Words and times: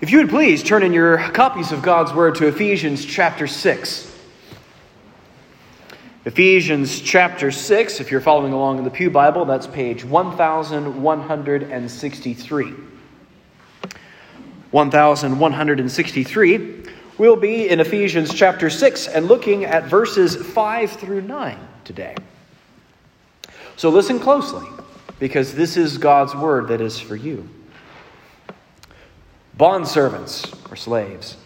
If 0.00 0.10
you 0.10 0.18
would 0.18 0.30
please 0.30 0.62
turn 0.62 0.82
in 0.82 0.94
your 0.94 1.18
copies 1.18 1.72
of 1.72 1.82
God's 1.82 2.14
Word 2.14 2.36
to 2.36 2.46
Ephesians 2.46 3.04
chapter 3.04 3.46
6. 3.46 4.10
Ephesians 6.24 7.02
chapter 7.02 7.50
6, 7.50 8.00
if 8.00 8.10
you're 8.10 8.22
following 8.22 8.54
along 8.54 8.78
in 8.78 8.84
the 8.84 8.90
Pew 8.90 9.10
Bible, 9.10 9.44
that's 9.44 9.66
page 9.66 10.02
1163. 10.02 12.74
1163. 14.70 16.82
We'll 17.18 17.36
be 17.36 17.68
in 17.68 17.80
Ephesians 17.80 18.32
chapter 18.32 18.70
6 18.70 19.08
and 19.08 19.28
looking 19.28 19.66
at 19.66 19.84
verses 19.84 20.34
5 20.34 20.92
through 20.92 21.20
9 21.20 21.58
today. 21.84 22.16
So 23.76 23.90
listen 23.90 24.18
closely, 24.18 24.66
because 25.18 25.52
this 25.52 25.76
is 25.76 25.98
God's 25.98 26.34
Word 26.34 26.68
that 26.68 26.80
is 26.80 26.98
for 26.98 27.16
you. 27.16 27.46
Bondservants 29.60 30.72
or 30.72 30.76
slaves, 30.76 31.36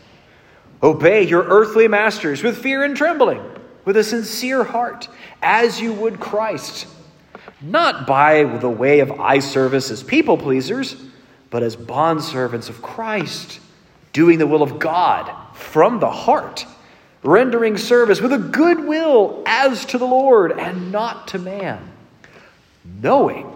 obey 0.81 1.25
your 1.25 1.43
earthly 1.43 1.89
masters 1.89 2.45
with 2.45 2.63
fear 2.63 2.85
and 2.85 2.97
trembling, 2.97 3.43
with 3.85 3.97
a 3.97 4.05
sincere 4.05 4.63
heart, 4.63 5.09
as 5.43 5.81
you 5.81 5.93
would 5.93 6.21
Christ, 6.21 6.87
not 7.61 8.07
by 8.07 8.45
the 8.45 8.71
way 8.71 9.01
of 9.01 9.11
eye 9.21 9.41
service 9.41 9.91
as 9.91 10.05
people 10.05 10.39
pleasers, 10.39 10.95
but 11.51 11.65
as 11.65 11.75
bondservants 11.75 12.69
of 12.69 12.81
Christ, 12.81 13.59
doing 14.13 14.39
the 14.39 14.47
will 14.47 14.63
of 14.63 14.79
God 14.79 15.35
from 15.57 15.99
the 15.99 16.11
heart, 16.11 16.67
rendering 17.25 17.77
service 17.77 18.21
with 18.21 18.33
a 18.33 18.39
good 18.39 18.85
will 18.85 19.43
as 19.45 19.85
to 19.87 19.99
the 19.99 20.07
Lord 20.07 20.53
and 20.53 20.93
not 20.93 21.27
to 21.29 21.41
man, 21.41 21.91
knowing 22.85 23.51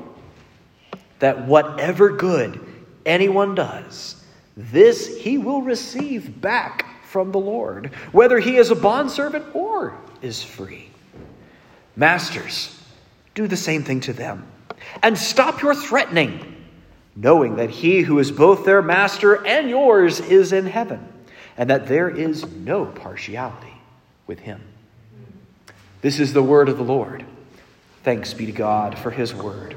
that 1.20 1.47
whatever 1.47 2.11
good 2.11 2.59
anyone 3.06 3.55
does, 3.55 4.16
this 4.59 5.17
he 5.19 5.39
will 5.39 5.62
receive 5.62 6.41
back 6.41 7.05
from 7.05 7.30
the 7.30 7.39
Lord, 7.39 7.92
whether 8.11 8.41
he 8.41 8.56
is 8.56 8.73
a 8.73 8.75
bondservant 8.75 9.55
or 9.55 9.97
is 10.20 10.42
free. 10.42 10.91
Masters, 11.95 12.77
do 13.37 13.47
the 13.47 13.56
same 13.56 13.84
thing 13.84 14.00
to 14.00 14.12
them, 14.12 14.47
and 15.00 15.17
stop 15.17 15.62
your 15.62 15.77
threatening, 15.77 16.56
knowing 17.15 17.56
that 17.56 17.70
he 17.70 18.03
who 18.03 18.19
is 18.19 18.33
both 18.33 18.65
their 18.65 18.83
master 18.83 19.47
and 19.47 19.70
yours 19.70 20.19
is 20.19 20.53
in 20.53 20.67
heaven, 20.67 21.06
and 21.56 21.70
that 21.70 21.87
there 21.87 22.11
is 22.11 22.45
no 22.56 22.84
partiality 22.84 23.75
with 24.27 24.41
him. 24.41 24.61
This 26.03 26.19
is 26.19 26.33
the 26.33 26.43
word 26.43 26.69
of 26.69 26.78
the 26.78 26.84
Lord. 26.84 27.25
Thanks 28.03 28.34
be 28.34 28.47
to 28.47 28.53
God 28.53 28.98
for 28.98 29.12
his 29.12 29.33
word. 29.33 29.77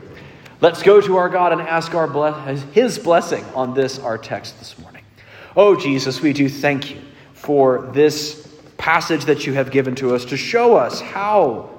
Let's 0.62 0.84
go 0.84 1.02
to 1.02 1.18
our 1.18 1.28
God 1.28 1.54
and 1.54 1.62
ask 1.62 1.96
our 1.96 2.08
bless- 2.08 2.62
His 2.72 3.00
blessing 3.00 3.44
on 3.56 3.74
this, 3.74 3.98
our 3.98 4.20
text 4.20 4.60
this 4.60 4.78
morning. 4.78 5.04
Oh, 5.58 5.76
Jesus, 5.76 6.22
we 6.22 6.34
do 6.34 6.48
thank 6.48 6.92
you 6.92 6.98
for 7.34 7.90
this 7.94 8.48
passage 8.78 9.26
that 9.26 9.48
you 9.48 9.54
have 9.54 9.72
given 9.72 9.96
to 9.96 10.14
us 10.14 10.24
to 10.26 10.38
show 10.38 10.76
us 10.76 11.02
how 11.02 11.70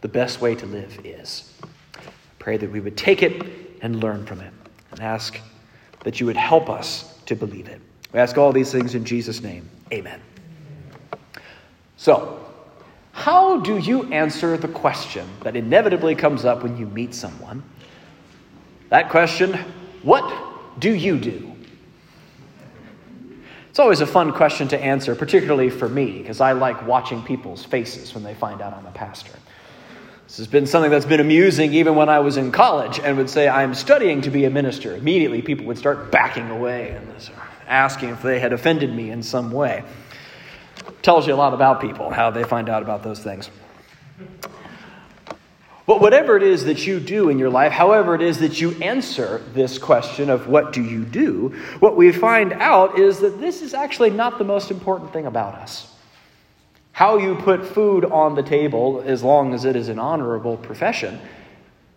the 0.00 0.08
best 0.08 0.40
way 0.40 0.54
to 0.54 0.64
live 0.64 0.98
is. 1.04 1.52
Pray 2.38 2.56
that 2.56 2.72
we 2.72 2.80
would 2.80 2.96
take 2.96 3.22
it 3.22 3.78
and 3.82 4.02
learn 4.02 4.24
from 4.24 4.40
it, 4.40 4.52
and 4.90 5.00
ask 5.00 5.38
that 6.04 6.18
you 6.18 6.26
would 6.26 6.36
help 6.36 6.70
us 6.70 7.14
to 7.26 7.36
believe 7.36 7.68
it. 7.68 7.80
We 8.12 8.20
ask 8.20 8.38
all 8.38 8.52
these 8.52 8.72
things 8.72 8.94
in 8.94 9.04
Jesus' 9.04 9.42
name. 9.42 9.68
Amen. 9.92 10.20
So, 11.98 12.44
how 13.12 13.60
do 13.60 13.76
you 13.76 14.04
answer 14.10 14.56
the 14.56 14.68
question 14.68 15.28
that 15.42 15.54
inevitably 15.54 16.14
comes 16.14 16.46
up 16.46 16.62
when 16.62 16.78
you 16.78 16.86
meet 16.86 17.14
someone? 17.14 17.62
That 18.92 19.08
question, 19.08 19.54
what 20.02 20.78
do 20.78 20.92
you 20.92 21.18
do? 21.18 21.50
It's 23.70 23.78
always 23.78 24.02
a 24.02 24.06
fun 24.06 24.34
question 24.34 24.68
to 24.68 24.78
answer, 24.78 25.14
particularly 25.14 25.70
for 25.70 25.88
me, 25.88 26.18
because 26.18 26.42
I 26.42 26.52
like 26.52 26.86
watching 26.86 27.22
people's 27.22 27.64
faces 27.64 28.12
when 28.14 28.22
they 28.22 28.34
find 28.34 28.60
out 28.60 28.74
I'm 28.74 28.84
a 28.84 28.90
pastor. 28.90 29.32
This 30.26 30.36
has 30.36 30.46
been 30.46 30.66
something 30.66 30.90
that's 30.90 31.06
been 31.06 31.20
amusing 31.20 31.72
even 31.72 31.94
when 31.94 32.10
I 32.10 32.18
was 32.18 32.36
in 32.36 32.52
college 32.52 33.00
and 33.00 33.16
would 33.16 33.30
say, 33.30 33.48
I'm 33.48 33.72
studying 33.72 34.20
to 34.20 34.30
be 34.30 34.44
a 34.44 34.50
minister. 34.50 34.94
Immediately, 34.94 35.40
people 35.40 35.64
would 35.64 35.78
start 35.78 36.10
backing 36.10 36.50
away 36.50 36.90
and 36.90 37.08
asking 37.66 38.10
if 38.10 38.20
they 38.20 38.40
had 38.40 38.52
offended 38.52 38.94
me 38.94 39.10
in 39.10 39.22
some 39.22 39.52
way. 39.52 39.84
Tells 41.00 41.26
you 41.26 41.32
a 41.32 41.36
lot 41.36 41.54
about 41.54 41.80
people, 41.80 42.10
how 42.10 42.30
they 42.30 42.44
find 42.44 42.68
out 42.68 42.82
about 42.82 43.02
those 43.02 43.20
things. 43.20 43.48
But 45.86 46.00
whatever 46.00 46.36
it 46.36 46.44
is 46.44 46.64
that 46.64 46.86
you 46.86 47.00
do 47.00 47.28
in 47.28 47.38
your 47.38 47.50
life, 47.50 47.72
however 47.72 48.14
it 48.14 48.22
is 48.22 48.38
that 48.38 48.60
you 48.60 48.72
answer 48.80 49.42
this 49.52 49.78
question 49.78 50.30
of 50.30 50.46
what 50.46 50.72
do 50.72 50.82
you 50.82 51.04
do, 51.04 51.48
what 51.80 51.96
we 51.96 52.12
find 52.12 52.52
out 52.52 52.98
is 52.98 53.18
that 53.18 53.40
this 53.40 53.62
is 53.62 53.74
actually 53.74 54.10
not 54.10 54.38
the 54.38 54.44
most 54.44 54.70
important 54.70 55.12
thing 55.12 55.26
about 55.26 55.54
us. 55.54 55.92
How 56.92 57.18
you 57.18 57.34
put 57.34 57.66
food 57.66 58.04
on 58.04 58.36
the 58.36 58.42
table, 58.42 59.02
as 59.04 59.22
long 59.24 59.54
as 59.54 59.64
it 59.64 59.74
is 59.74 59.88
an 59.88 59.98
honorable 59.98 60.56
profession, 60.56 61.20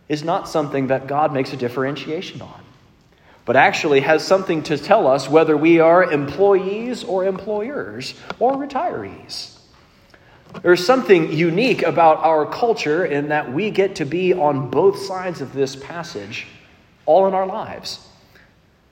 is 0.10 0.24
not 0.24 0.48
something 0.48 0.88
that 0.88 1.06
God 1.06 1.34
makes 1.34 1.54
a 1.54 1.58
differentiation 1.58 2.42
on, 2.42 2.64
but 3.44 3.56
actually 3.56 4.00
has 4.00 4.26
something 4.26 4.64
to 4.64 4.78
tell 4.78 5.06
us 5.06 5.30
whether 5.30 5.56
we 5.56 5.80
are 5.80 6.12
employees 6.12 7.04
or 7.04 7.26
employers 7.26 8.16
or 8.40 8.54
retirees. 8.54 9.55
There's 10.62 10.86
something 10.86 11.32
unique 11.32 11.84
about 11.84 12.18
our 12.24 12.46
culture 12.46 13.06
in 13.06 13.30
that 13.30 13.52
we 13.52 13.72
get 13.72 13.96
to 13.98 14.06
be 14.06 14.34
on 14.34 14.70
both 14.70 14.98
sides 14.98 15.42
of 15.42 15.54
this 15.54 15.76
passage 15.76 16.48
all 17.06 17.28
in 17.28 17.34
our 17.34 17.46
lives. 17.46 18.08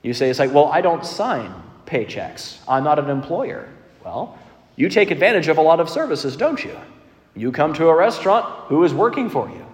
You 0.02 0.14
say, 0.14 0.30
it's 0.30 0.38
like, 0.38 0.52
well, 0.52 0.66
I 0.66 0.80
don't 0.80 1.04
sign 1.04 1.52
paychecks, 1.86 2.58
I'm 2.68 2.84
not 2.84 2.98
an 2.98 3.10
employer. 3.10 3.68
Well, 4.04 4.38
you 4.76 4.88
take 4.88 5.10
advantage 5.10 5.48
of 5.48 5.58
a 5.58 5.62
lot 5.62 5.80
of 5.80 5.88
services, 5.88 6.36
don't 6.36 6.62
you? 6.62 6.76
You 7.34 7.52
come 7.52 7.74
to 7.74 7.88
a 7.88 7.94
restaurant, 7.94 8.46
who 8.68 8.84
is 8.84 8.94
working 8.94 9.28
for 9.28 9.48
you? 9.48 9.66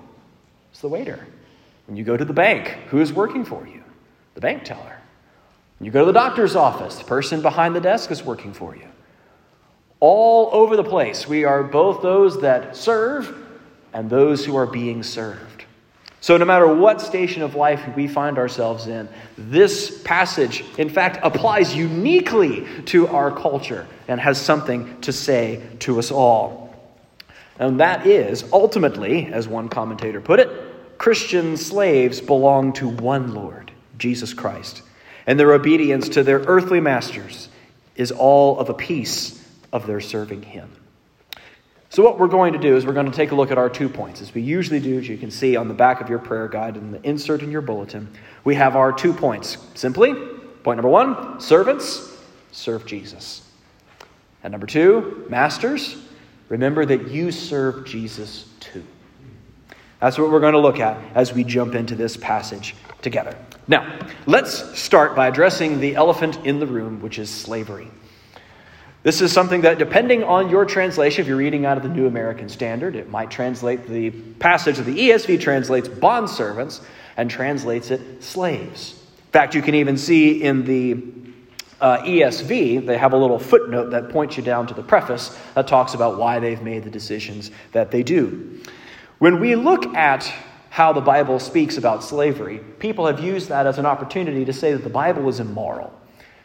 It's 0.73 0.81
the 0.81 0.89
waiter. 0.89 1.27
When 1.87 1.97
you 1.97 2.05
go 2.05 2.17
to 2.17 2.25
the 2.25 2.33
bank, 2.33 2.69
who 2.89 3.01
is 3.01 3.13
working 3.13 3.45
for 3.45 3.67
you? 3.67 3.83
The 4.35 4.41
bank 4.41 4.65
teller. 4.65 4.99
When 5.79 5.87
you 5.87 5.91
go 5.91 6.01
to 6.01 6.07
the 6.07 6.13
doctor's 6.13 6.57
office, 6.57 6.97
the 6.97 7.05
person 7.05 7.43
behind 7.43 7.75
the 7.75 7.81
desk 7.81 8.11
is 8.11 8.25
working 8.25 8.53
for 8.53 8.77
you 8.77 8.90
all 10.01 10.49
over 10.53 10.77
the 10.77 10.85
place. 10.85 11.29
We 11.29 11.45
are 11.45 11.63
both 11.63 12.03
those 12.03 12.41
that 12.41 12.77
serve 12.77 13.37
and 13.93 14.09
those 14.09 14.45
who 14.45 14.57
are 14.57 14.67
being 14.67 15.03
served. 15.03 15.65
So, 16.23 16.37
no 16.37 16.45
matter 16.45 16.67
what 16.67 17.01
station 17.01 17.43
of 17.43 17.55
life 17.55 17.83
we 17.97 18.07
find 18.07 18.37
ourselves 18.37 18.87
in, 18.87 19.09
this 19.39 20.03
passage, 20.03 20.65
in 20.77 20.91
fact, 20.91 21.19
applies 21.23 21.75
uniquely 21.75 22.67
to 22.87 23.09
our 23.09 23.31
culture 23.31 23.87
and 24.07 24.21
has 24.21 24.39
something 24.39 25.01
to 25.01 25.13
say 25.13 25.63
to 25.81 25.99
us 25.99 26.11
all. 26.11 26.75
And 27.59 27.81
that 27.81 28.07
is, 28.07 28.45
ultimately, 28.53 29.27
as 29.27 29.49
one 29.49 29.71
commentator 29.71 30.21
put 30.21 30.41
it, 30.41 30.51
Christian 30.99 31.57
slaves 31.57 32.21
belong 32.21 32.75
to 32.75 32.89
one 32.89 33.33
Lord, 33.33 33.71
Jesus 33.97 34.35
Christ, 34.35 34.83
and 35.27 35.41
their 35.41 35.55
obedience 35.55 36.11
to 36.11 36.23
their 36.23 36.41
earthly 36.41 36.81
masters 36.81 37.49
is 37.97 38.13
all 38.13 38.59
of 38.59 38.69
a 38.69 38.75
piece 38.75 39.40
of 39.73 39.87
their 39.87 40.01
serving 40.01 40.43
Him. 40.43 40.71
So, 41.93 42.05
what 42.05 42.21
we're 42.21 42.29
going 42.29 42.53
to 42.53 42.59
do 42.59 42.77
is 42.77 42.87
we're 42.87 42.93
going 42.93 43.11
to 43.11 43.17
take 43.17 43.33
a 43.33 43.35
look 43.35 43.51
at 43.51 43.59
our 43.59 43.69
two 43.69 43.89
points. 43.89 44.23
As 44.23 44.33
we 44.33 44.43
usually 44.43 44.79
do, 44.79 44.99
as 44.99 45.09
you 45.09 45.19
can 45.19 45.31
see 45.31 45.57
on 45.57 45.67
the 45.67 45.75
back 45.75 46.01
of 46.01 46.09
your 46.09 46.21
prayer 46.21 46.47
guide 46.47 46.77
and 46.77 46.95
the 46.95 47.03
insert 47.03 47.43
in 47.43 47.51
your 47.51 47.63
bulletin, 47.63 48.09
we 48.45 48.55
have 48.55 48.77
our 48.77 48.93
two 48.93 49.13
points. 49.13 49.59
Simply, 49.75 50.15
point 50.63 50.77
number 50.77 50.89
one 50.89 51.41
servants, 51.41 52.17
serve 52.53 52.87
Jesus. 52.87 53.43
And 54.45 54.53
number 54.53 54.67
two, 54.67 55.27
masters, 55.29 55.97
remember 56.49 56.87
that 56.87 57.09
you 57.09 57.33
serve 57.33 57.85
Jesus 57.87 58.47
too. 58.61 58.85
That's 60.01 60.17
what 60.17 60.31
we're 60.31 60.41
going 60.41 60.55
to 60.55 60.61
look 60.61 60.81
at 60.81 60.97
as 61.15 61.33
we 61.33 61.45
jump 61.45 61.75
into 61.75 61.95
this 61.95 62.17
passage 62.17 62.75
together. 63.03 63.37
Now, 63.69 63.99
let's 64.27 64.79
start 64.79 65.15
by 65.15 65.29
addressing 65.29 65.81
the 65.81 65.95
elephant 65.95 66.39
in 66.45 66.59
the 66.59 66.67
room, 66.67 67.03
which 67.03 67.19
is 67.19 67.29
slavery. 67.29 67.89
This 69.03 69.23
is 69.23 69.33
something 69.33 69.63
that, 69.63 69.79
depending 69.79 70.25
on 70.25 70.51
your 70.51 70.67
translation, 70.67 71.23
if 71.23 71.27
you're 71.29 71.39
reading 71.39 71.65
out 71.65 71.79
of 71.79 71.83
the 71.83 71.89
New 71.89 72.07
American 72.07 72.51
Standard, 72.51 72.95
it 72.95 73.09
might 73.09 73.31
translate 73.31 73.87
the 73.87 74.11
passage 74.11 74.79
of 74.79 74.85
the 74.85 74.95
ESV 74.95 75.41
translates 75.41 75.89
bondservants 75.89 76.83
and 77.17 77.31
translates 77.31 77.91
it 77.91 78.23
slaves. 78.23 78.93
In 78.93 79.33
fact, 79.33 79.55
you 79.55 79.63
can 79.63 79.75
even 79.75 79.97
see 79.97 80.43
in 80.43 80.65
the 80.65 81.03
uh, 81.81 82.03
ESV, 82.03 82.85
they 82.85 82.99
have 82.99 83.15
a 83.15 83.17
little 83.17 83.39
footnote 83.39 83.91
that 83.91 84.11
points 84.11 84.37
you 84.37 84.43
down 84.43 84.67
to 84.67 84.75
the 84.75 84.83
preface 84.83 85.35
that 85.55 85.67
talks 85.67 85.95
about 85.95 86.19
why 86.19 86.39
they've 86.39 86.61
made 86.61 86.85
the 86.85 86.91
decisions 86.91 87.51
that 87.73 87.91
they 87.91 88.03
do. 88.03 88.61
When 89.19 89.41
we 89.41 89.55
look 89.55 89.87
at 89.95 90.31
how 90.69 90.93
the 90.93 91.01
Bible 91.01 91.39
speaks 91.39 91.79
about 91.79 92.05
slavery, 92.05 92.59
people 92.79 93.07
have 93.07 93.21
used 93.21 93.49
that 93.49 93.67
as 93.67 93.79
an 93.79 93.87
opportunity 93.87 94.45
to 94.45 94.53
say 94.53 94.73
that 94.73 94.85
the 94.85 94.91
Bible 94.91 95.27
is 95.31 95.41
immoral. 95.41 95.99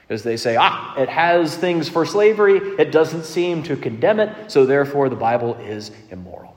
Because 0.07 0.21
they 0.21 0.37
say, 0.37 0.55
ah, 0.55 0.95
it 0.97 1.09
has 1.09 1.57
things 1.57 1.89
for 1.89 2.05
slavery, 2.05 2.57
it 2.57 2.91
doesn't 2.91 3.23
seem 3.23 3.63
to 3.63 3.75
condemn 3.75 4.19
it, 4.19 4.51
so 4.51 4.65
therefore 4.65 5.09
the 5.09 5.15
Bible 5.15 5.55
is 5.55 5.91
immoral. 6.11 6.55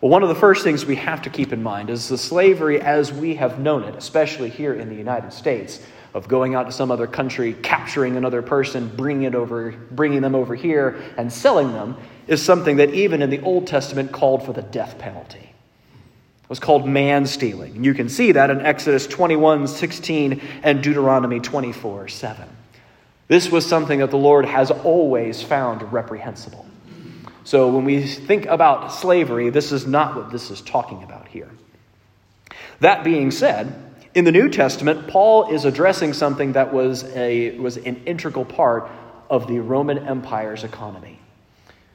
Well, 0.00 0.10
one 0.10 0.22
of 0.22 0.28
the 0.28 0.36
first 0.36 0.62
things 0.62 0.86
we 0.86 0.96
have 0.96 1.22
to 1.22 1.30
keep 1.30 1.52
in 1.52 1.62
mind 1.62 1.90
is 1.90 2.08
the 2.08 2.16
slavery 2.16 2.80
as 2.80 3.12
we 3.12 3.34
have 3.34 3.58
known 3.58 3.82
it, 3.82 3.96
especially 3.96 4.48
here 4.48 4.72
in 4.72 4.88
the 4.88 4.94
United 4.94 5.32
States, 5.32 5.80
of 6.14 6.26
going 6.26 6.54
out 6.54 6.66
to 6.66 6.72
some 6.72 6.90
other 6.90 7.06
country, 7.06 7.54
capturing 7.54 8.16
another 8.16 8.40
person, 8.40 8.88
bringing, 8.96 9.24
it 9.24 9.34
over, 9.34 9.72
bringing 9.90 10.22
them 10.22 10.34
over 10.34 10.54
here, 10.54 11.02
and 11.18 11.32
selling 11.32 11.72
them, 11.72 11.96
is 12.28 12.42
something 12.42 12.76
that 12.76 12.94
even 12.94 13.20
in 13.20 13.30
the 13.30 13.40
Old 13.40 13.66
Testament 13.66 14.12
called 14.12 14.44
for 14.46 14.52
the 14.52 14.62
death 14.62 14.98
penalty. 14.98 15.38
It 15.38 16.48
was 16.48 16.60
called 16.60 16.88
man 16.88 17.26
stealing. 17.26 17.84
You 17.84 17.92
can 17.92 18.08
see 18.08 18.32
that 18.32 18.50
in 18.50 18.60
Exodus 18.60 19.06
21 19.06 19.68
16 19.68 20.40
and 20.62 20.82
Deuteronomy 20.82 21.40
24 21.40 22.08
7. 22.08 22.48
This 23.30 23.48
was 23.48 23.64
something 23.64 24.00
that 24.00 24.10
the 24.10 24.18
Lord 24.18 24.44
has 24.44 24.72
always 24.72 25.40
found 25.40 25.92
reprehensible. 25.92 26.66
So 27.44 27.68
when 27.68 27.84
we 27.84 28.02
think 28.02 28.46
about 28.46 28.92
slavery, 28.92 29.50
this 29.50 29.70
is 29.70 29.86
not 29.86 30.16
what 30.16 30.32
this 30.32 30.50
is 30.50 30.60
talking 30.60 31.04
about 31.04 31.28
here. 31.28 31.48
That 32.80 33.04
being 33.04 33.30
said, 33.30 33.72
in 34.16 34.24
the 34.24 34.32
New 34.32 34.48
Testament, 34.48 35.06
Paul 35.06 35.54
is 35.54 35.64
addressing 35.64 36.12
something 36.12 36.54
that 36.54 36.72
was, 36.72 37.04
a, 37.04 37.56
was 37.60 37.76
an 37.76 38.02
integral 38.04 38.44
part 38.44 38.90
of 39.30 39.46
the 39.46 39.60
Roman 39.60 40.08
Empire's 40.08 40.64
economy. 40.64 41.20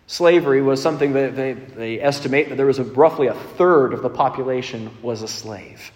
Slavery 0.07 0.61
was 0.61 0.81
something 0.81 1.11
that 1.11 1.35
they, 1.35 1.51
they 1.51 1.99
estimate 1.99 2.47
that 2.47 2.55
there 2.55 2.65
was 2.65 2.79
a, 2.79 2.85
roughly 2.85 3.27
a 3.27 3.33
third 3.33 3.91
of 3.91 4.01
the 4.01 4.09
population 4.09 4.89
was 5.01 5.21
a 5.21 5.27
slave. 5.27 5.91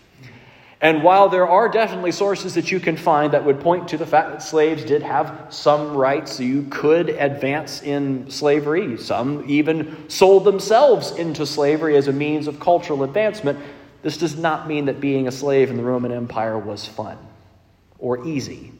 And 0.81 1.03
while 1.03 1.27
there 1.27 1.47
are 1.47 1.67
definitely 1.67 2.13
sources 2.13 2.53
that 2.55 2.71
you 2.71 2.79
can 2.79 2.95
find 2.95 3.33
that 3.33 3.43
would 3.43 3.59
point 3.59 3.89
to 3.89 3.97
the 3.97 4.05
fact 4.05 4.31
that 4.31 4.41
slaves 4.41 4.85
did 4.85 5.01
have 5.01 5.47
some 5.49 5.93
rights, 5.93 6.37
so 6.37 6.43
you 6.43 6.67
could 6.69 7.09
advance 7.09 7.81
in 7.81 8.29
slavery. 8.31 8.97
Some 8.97 9.43
even 9.49 10.09
sold 10.09 10.45
themselves 10.45 11.11
into 11.11 11.45
slavery 11.45 11.97
as 11.97 12.07
a 12.07 12.13
means 12.13 12.47
of 12.47 12.61
cultural 12.61 13.03
advancement. 13.03 13.59
This 14.03 14.17
does 14.17 14.37
not 14.37 14.69
mean 14.69 14.85
that 14.85 15.01
being 15.01 15.27
a 15.27 15.31
slave 15.31 15.69
in 15.69 15.75
the 15.75 15.83
Roman 15.83 16.13
Empire 16.13 16.57
was 16.57 16.85
fun 16.85 17.17
or 17.97 18.25
easy 18.25 18.71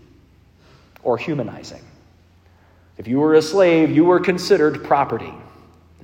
or 1.04 1.18
humanizing. 1.18 1.84
If 2.98 3.10
you 3.10 3.19
were 3.19 3.34
a 3.34 3.42
slave, 3.42 3.92
you 3.92 4.06
were 4.06 4.22
considered 4.22 4.86
property. 4.86 5.34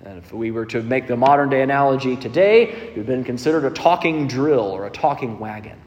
And 0.04 0.18
if 0.18 0.34
we 0.34 0.52
were 0.52 0.66
to 0.68 0.84
make 0.84 1.08
the 1.08 1.16
modern 1.16 1.50
day 1.50 1.62
analogy 1.62 2.18
today, 2.18 2.92
you've 2.96 3.08
been 3.08 3.24
considered 3.24 3.64
a 3.64 3.70
talking 3.70 4.28
drill 4.28 4.72
or 4.72 4.86
a 4.86 4.90
talking 4.90 5.40
wagon 5.40 5.80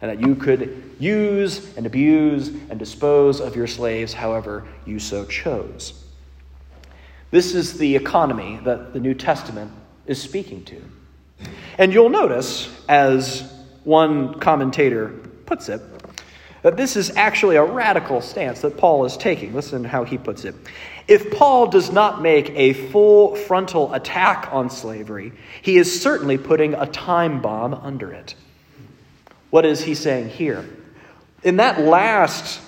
and 0.00 0.10
that 0.10 0.20
you 0.20 0.34
could 0.34 0.94
use 0.98 1.76
and 1.76 1.86
abuse 1.86 2.48
and 2.48 2.78
dispose 2.78 3.40
of 3.40 3.54
your 3.54 3.66
slaves 3.66 4.12
however 4.12 4.66
you 4.86 4.98
so 4.98 5.24
chose. 5.24 6.04
This 7.30 7.54
is 7.54 7.78
the 7.78 7.94
economy 7.96 8.60
that 8.64 8.92
the 8.92 9.00
New 9.00 9.14
Testament 9.14 9.70
is 10.06 10.20
speaking 10.20 10.64
to. 10.64 10.82
And 11.78 11.92
you'll 11.92 12.10
notice, 12.10 12.68
as 12.88 13.52
one 13.84 14.38
commentator 14.40 15.08
puts 15.46 15.68
it, 15.68 15.80
that 16.62 16.76
this 16.76 16.96
is 16.96 17.10
actually 17.16 17.56
a 17.56 17.64
radical 17.64 18.20
stance 18.20 18.60
that 18.60 18.76
Paul 18.76 19.04
is 19.04 19.16
taking. 19.16 19.54
Listen 19.54 19.82
to 19.82 19.88
how 19.88 20.04
he 20.04 20.18
puts 20.18 20.44
it. 20.44 20.54
If 21.08 21.32
Paul 21.32 21.68
does 21.68 21.90
not 21.90 22.20
make 22.20 22.50
a 22.50 22.72
full 22.90 23.34
frontal 23.34 23.94
attack 23.94 24.48
on 24.52 24.68
slavery, 24.68 25.32
he 25.62 25.78
is 25.78 26.02
certainly 26.02 26.36
putting 26.36 26.74
a 26.74 26.86
time 26.86 27.40
bomb 27.40 27.74
under 27.74 28.12
it. 28.12 28.34
What 29.50 29.66
is 29.66 29.82
he 29.82 29.94
saying 29.94 30.30
here? 30.30 30.64
In 31.42 31.56
that 31.56 31.80
last 31.80 32.60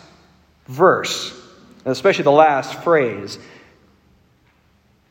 verse, 0.67 1.38
especially 1.84 2.25
the 2.25 2.31
last 2.31 2.82
phrase, 2.82 3.38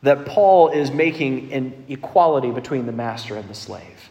that 0.02 0.26
Paul 0.26 0.68
is 0.70 0.90
making 0.90 1.52
an 1.52 1.84
equality 1.88 2.50
between 2.50 2.86
the 2.86 2.92
master 2.92 3.36
and 3.36 3.48
the 3.48 3.54
slave. 3.54 4.10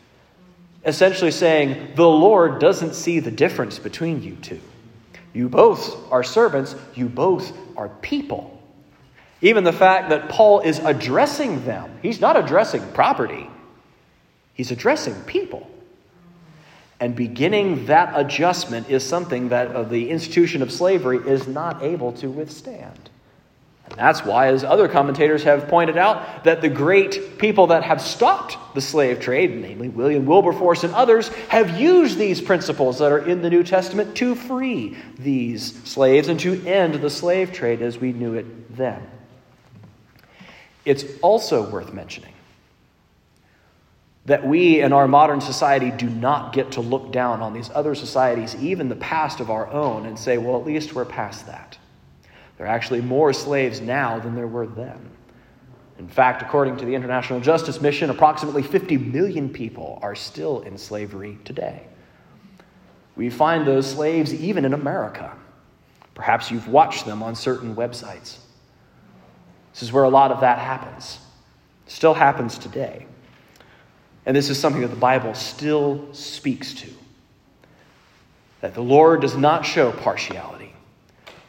Essentially 0.85 1.31
saying, 1.31 1.93
the 1.95 2.07
Lord 2.07 2.59
doesn't 2.59 2.95
see 2.95 3.19
the 3.19 3.31
difference 3.31 3.77
between 3.77 4.23
you 4.23 4.35
two. 4.35 4.61
You 5.33 5.47
both 5.47 6.11
are 6.11 6.23
servants, 6.23 6.75
you 6.95 7.07
both 7.07 7.51
are 7.77 7.89
people. 7.89 8.61
Even 9.41 9.63
the 9.63 9.73
fact 9.73 10.09
that 10.09 10.29
Paul 10.29 10.61
is 10.61 10.79
addressing 10.79 11.65
them, 11.65 11.99
he's 12.01 12.21
not 12.21 12.37
addressing 12.37 12.81
property, 12.93 13.49
he's 14.53 14.71
addressing 14.71 15.15
people. 15.23 15.69
And 17.01 17.15
beginning 17.15 17.87
that 17.87 18.13
adjustment 18.15 18.87
is 18.87 19.03
something 19.03 19.49
that 19.49 19.75
uh, 19.75 19.81
the 19.81 20.11
institution 20.11 20.61
of 20.61 20.71
slavery 20.71 21.17
is 21.17 21.47
not 21.47 21.81
able 21.81 22.13
to 22.13 22.29
withstand. 22.29 23.09
And 23.89 23.97
that's 23.97 24.23
why, 24.23 24.49
as 24.49 24.63
other 24.63 24.87
commentators 24.87 25.41
have 25.43 25.67
pointed 25.67 25.97
out, 25.97 26.43
that 26.43 26.61
the 26.61 26.69
great 26.69 27.39
people 27.39 27.67
that 27.67 27.83
have 27.83 27.99
stopped 27.99 28.75
the 28.75 28.81
slave 28.81 29.19
trade, 29.19 29.59
namely 29.59 29.89
William 29.89 30.27
Wilberforce 30.27 30.83
and 30.83 30.93
others, 30.93 31.29
have 31.49 31.79
used 31.79 32.19
these 32.19 32.39
principles 32.39 32.99
that 32.99 33.11
are 33.11 33.27
in 33.27 33.41
the 33.41 33.49
New 33.49 33.63
Testament 33.63 34.15
to 34.17 34.35
free 34.35 34.95
these 35.17 35.83
slaves 35.83 36.27
and 36.27 36.39
to 36.41 36.63
end 36.67 36.93
the 37.01 37.09
slave 37.09 37.51
trade 37.51 37.81
as 37.81 37.97
we 37.97 38.13
knew 38.13 38.35
it 38.35 38.77
then. 38.77 39.01
It's 40.85 41.03
also 41.23 41.67
worth 41.67 41.93
mentioning 41.93 42.30
that 44.25 44.45
we 44.45 44.81
in 44.81 44.93
our 44.93 45.07
modern 45.07 45.41
society 45.41 45.91
do 45.91 46.09
not 46.09 46.53
get 46.53 46.73
to 46.73 46.81
look 46.81 47.11
down 47.11 47.41
on 47.41 47.53
these 47.53 47.69
other 47.73 47.95
societies, 47.95 48.55
even 48.57 48.87
the 48.87 48.95
past 48.95 49.39
of 49.39 49.49
our 49.49 49.67
own, 49.71 50.05
and 50.05 50.17
say, 50.17 50.37
well, 50.37 50.59
at 50.59 50.65
least 50.65 50.93
we're 50.93 51.05
past 51.05 51.47
that. 51.47 51.77
There 52.57 52.67
are 52.67 52.69
actually 52.69 53.01
more 53.01 53.33
slaves 53.33 53.81
now 53.81 54.19
than 54.19 54.35
there 54.35 54.47
were 54.47 54.67
then. 54.67 55.09
In 55.97 56.07
fact, 56.07 56.41
according 56.41 56.77
to 56.77 56.85
the 56.85 56.93
International 56.93 57.39
Justice 57.39 57.81
Mission, 57.81 58.09
approximately 58.09 58.63
50 58.63 58.97
million 58.97 59.49
people 59.49 59.99
are 60.01 60.15
still 60.15 60.61
in 60.61 60.77
slavery 60.77 61.39
today. 61.43 61.87
We 63.15 63.29
find 63.29 63.67
those 63.67 63.89
slaves 63.89 64.33
even 64.33 64.65
in 64.65 64.73
America. 64.73 65.35
Perhaps 66.13 66.51
you've 66.51 66.67
watched 66.67 67.05
them 67.05 67.23
on 67.23 67.35
certain 67.35 67.75
websites. 67.75 68.37
This 69.73 69.83
is 69.83 69.91
where 69.91 70.03
a 70.03 70.09
lot 70.09 70.31
of 70.31 70.41
that 70.41 70.59
happens. 70.59 71.19
Still 71.87 72.13
happens 72.13 72.57
today. 72.57 73.05
And 74.25 74.35
this 74.35 74.49
is 74.49 74.59
something 74.59 74.81
that 74.81 74.89
the 74.89 74.95
Bible 74.95 75.33
still 75.33 76.07
speaks 76.13 76.73
to 76.75 76.87
that 78.61 78.75
the 78.75 78.81
Lord 78.81 79.21
does 79.21 79.35
not 79.35 79.65
show 79.65 79.91
partiality. 79.91 80.71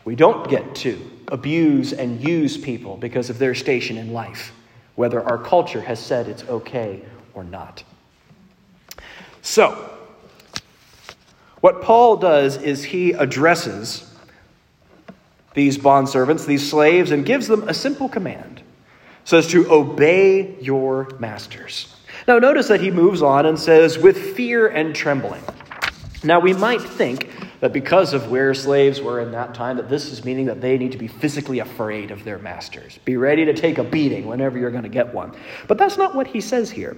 We 0.05 0.17
don't 0.17 0.49
get 0.49 0.75
to 0.77 1.11
abuse 1.29 1.93
and 1.93 2.27
use 2.27 2.57
people 2.57 2.97
because 2.97 3.31
of 3.31 3.39
their 3.39 3.55
station 3.55 3.99
in 3.99 4.13
life, 4.13 4.53
whether 4.97 5.23
our 5.23 5.39
culture 5.39 5.81
has 5.81 6.01
said 6.01 6.27
it's 6.27 6.43
okay 6.45 7.03
or 7.35 7.45
not. 7.45 7.85
So, 9.43 9.91
what 11.61 11.83
Paul 11.83 12.17
does 12.17 12.57
is 12.57 12.83
he 12.83 13.13
addresses 13.13 14.09
these 15.55 15.79
bondservants, 15.79 16.47
these 16.47 16.69
slaves, 16.69 17.11
and 17.11 17.25
gives 17.25 17.47
them 17.47 17.69
a 17.69 17.75
simple 17.75 18.09
command. 18.09 18.63
Says 19.25 19.47
to 19.49 19.71
obey 19.71 20.59
your 20.61 21.09
masters. 21.21 21.95
Now, 22.29 22.39
notice 22.39 22.69
that 22.69 22.81
he 22.81 22.91
moves 22.91 23.23
on 23.23 23.47
and 23.47 23.59
says, 23.59 23.99
with 23.99 24.35
fear 24.37 24.69
and 24.69 24.95
trembling. 24.95 25.43
Now, 26.25 26.39
we 26.39 26.53
might 26.53 26.81
think 26.81 27.31
that 27.59 27.73
because 27.73 28.13
of 28.13 28.31
where 28.31 28.55
slaves 28.55 29.01
were 29.01 29.21
in 29.21 29.33
that 29.33 29.55
time, 29.55 29.77
that 29.77 29.89
this 29.89 30.11
is 30.11 30.25
meaning 30.25 30.47
that 30.47 30.61
they 30.61 30.79
need 30.79 30.93
to 30.93 30.99
be 30.99 31.09
physically 31.09 31.61
afraid 31.61 32.11
of 32.11 32.25
their 32.25 32.39
masters. 32.39 32.99
Be 33.05 33.17
ready 33.17 33.45
to 33.45 33.55
take 33.55 33.79
a 33.79 33.85
beating 33.85 34.27
whenever 34.27 34.59
you're 34.59 34.71
going 34.71 34.83
to 34.83 34.89
get 34.89 35.15
one. 35.15 35.33
But 35.69 35.79
that's 35.79 35.97
not 35.97 36.15
what 36.15 36.27
he 36.27 36.41
says 36.41 36.71
here. 36.71 36.97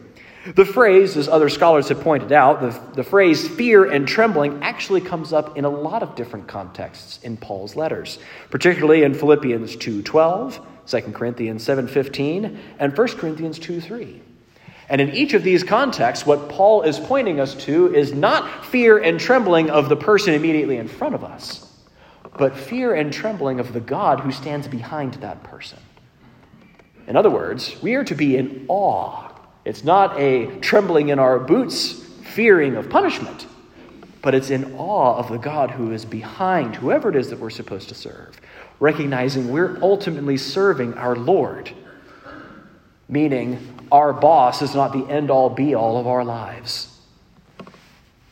The 0.54 0.64
phrase, 0.66 1.16
as 1.16 1.26
other 1.26 1.48
scholars 1.48 1.88
have 1.88 2.00
pointed 2.00 2.32
out, 2.32 2.60
the, 2.60 2.78
the 2.94 3.04
phrase 3.04 3.48
fear 3.48 3.90
and 3.90 4.06
trembling 4.06 4.62
actually 4.62 5.00
comes 5.00 5.32
up 5.32 5.56
in 5.56 5.64
a 5.64 5.70
lot 5.70 6.02
of 6.02 6.14
different 6.14 6.48
contexts 6.48 7.18
in 7.22 7.38
Paul's 7.38 7.76
letters, 7.76 8.18
particularly 8.50 9.04
in 9.04 9.14
Philippians 9.14 9.76
2.12, 9.76 10.64
2 10.86 11.12
Corinthians 11.12 11.66
7.15, 11.66 12.58
and 12.78 12.96
1 12.96 13.08
Corinthians 13.08 13.58
2.3. 13.58 14.20
And 14.88 15.00
in 15.00 15.10
each 15.14 15.34
of 15.34 15.42
these 15.42 15.64
contexts, 15.64 16.26
what 16.26 16.48
Paul 16.48 16.82
is 16.82 16.98
pointing 16.98 17.40
us 17.40 17.54
to 17.64 17.94
is 17.94 18.12
not 18.12 18.66
fear 18.66 18.98
and 18.98 19.18
trembling 19.18 19.70
of 19.70 19.88
the 19.88 19.96
person 19.96 20.34
immediately 20.34 20.76
in 20.76 20.88
front 20.88 21.14
of 21.14 21.24
us, 21.24 21.72
but 22.38 22.56
fear 22.56 22.94
and 22.94 23.12
trembling 23.12 23.60
of 23.60 23.72
the 23.72 23.80
God 23.80 24.20
who 24.20 24.30
stands 24.30 24.68
behind 24.68 25.14
that 25.14 25.42
person. 25.42 25.78
In 27.06 27.16
other 27.16 27.30
words, 27.30 27.76
we 27.82 27.94
are 27.94 28.04
to 28.04 28.14
be 28.14 28.36
in 28.36 28.64
awe. 28.68 29.30
It's 29.64 29.84
not 29.84 30.18
a 30.18 30.58
trembling 30.60 31.08
in 31.08 31.18
our 31.18 31.38
boots, 31.38 31.92
fearing 32.22 32.76
of 32.76 32.90
punishment, 32.90 33.46
but 34.22 34.34
it's 34.34 34.50
in 34.50 34.74
awe 34.74 35.16
of 35.16 35.30
the 35.30 35.38
God 35.38 35.70
who 35.70 35.92
is 35.92 36.04
behind 36.04 36.76
whoever 36.76 37.08
it 37.10 37.16
is 37.16 37.30
that 37.30 37.38
we're 37.38 37.50
supposed 37.50 37.88
to 37.90 37.94
serve, 37.94 38.40
recognizing 38.80 39.50
we're 39.50 39.78
ultimately 39.82 40.36
serving 40.36 40.94
our 40.94 41.14
Lord, 41.14 41.70
meaning 43.08 43.86
our 43.92 44.12
boss 44.12 44.62
is 44.62 44.74
not 44.74 44.92
the 44.92 45.06
end 45.06 45.30
all 45.30 45.50
be 45.50 45.74
all 45.74 45.98
of 45.98 46.06
our 46.06 46.24
lives. 46.24 46.90